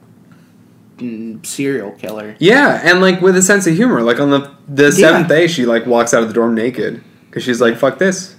[0.96, 2.34] mm, serial killer.
[2.40, 4.02] Yeah, and like with a sense of humor.
[4.02, 7.44] Like on the the seventh day, she like walks out of the dorm naked because
[7.44, 8.36] she's like, "Fuck this!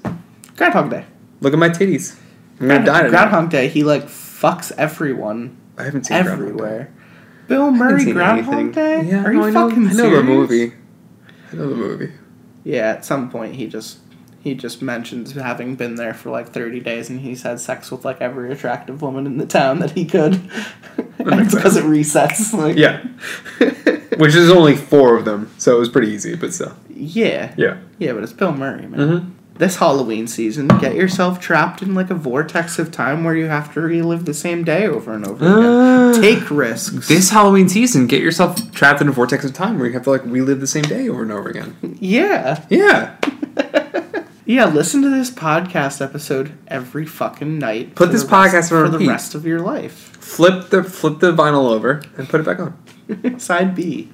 [0.58, 1.06] Groundhog Day.
[1.40, 2.20] Look at my titties.
[2.60, 3.70] I'm gonna die tonight." Groundhog Day.
[3.70, 6.88] He like fucks everyone I haven't seen Groundhog Day.
[7.44, 7.72] Everywhere.
[7.72, 8.72] Bill Murray seen Groundhog anything.
[8.72, 9.04] Day.
[9.10, 10.18] Yeah, Are no, you I know, fucking I know serious?
[10.18, 10.74] the movie.
[11.52, 12.12] I know the movie.
[12.64, 14.00] Yeah, at some point he just
[14.42, 18.04] he just mentions having been there for like thirty days and he's had sex with
[18.06, 20.34] like every attractive woman in the town that he could.
[21.20, 22.54] and because it resets.
[22.54, 23.04] Like Yeah,
[24.18, 26.76] which is only four of them, so it was pretty easy, but still.
[26.90, 27.54] yeah.
[27.58, 27.78] Yeah.
[28.00, 29.00] Yeah, but it's Bill Murray, man.
[29.00, 29.32] Mm-hmm.
[29.56, 33.72] This Halloween season, get yourself trapped in like a vortex of time where you have
[33.76, 36.22] to relive the same day over and over Uh, again.
[36.22, 37.08] Take risks.
[37.08, 40.10] This Halloween season, get yourself trapped in a vortex of time where you have to
[40.10, 41.76] like relive the same day over and over again.
[42.00, 42.64] yeah.
[42.70, 43.16] Yeah.
[44.46, 47.96] Yeah, listen to this podcast episode every fucking night.
[47.96, 49.94] Put this rest- podcast on for the rest of your life.
[50.20, 53.40] Flip the flip the vinyl over and put it back on.
[53.40, 54.10] side B.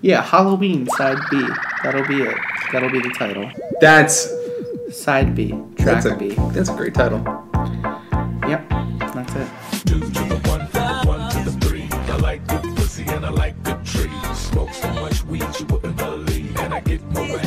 [0.00, 1.46] Yeah, Halloween side B.
[1.84, 2.34] That'll be it.
[2.72, 3.50] That'll be the title.
[3.78, 4.32] That's
[4.92, 5.48] Side B.
[5.48, 6.34] Track that's a B.
[6.52, 7.18] that's a great title.
[8.46, 8.68] Yep.
[9.14, 9.48] That's it.
[9.86, 10.60] Two to the one,
[11.06, 11.88] one to the three.
[11.90, 14.10] I like good pussy and I like good trees.
[14.34, 17.38] Smoke so much weed you wouldn't believe, and I get more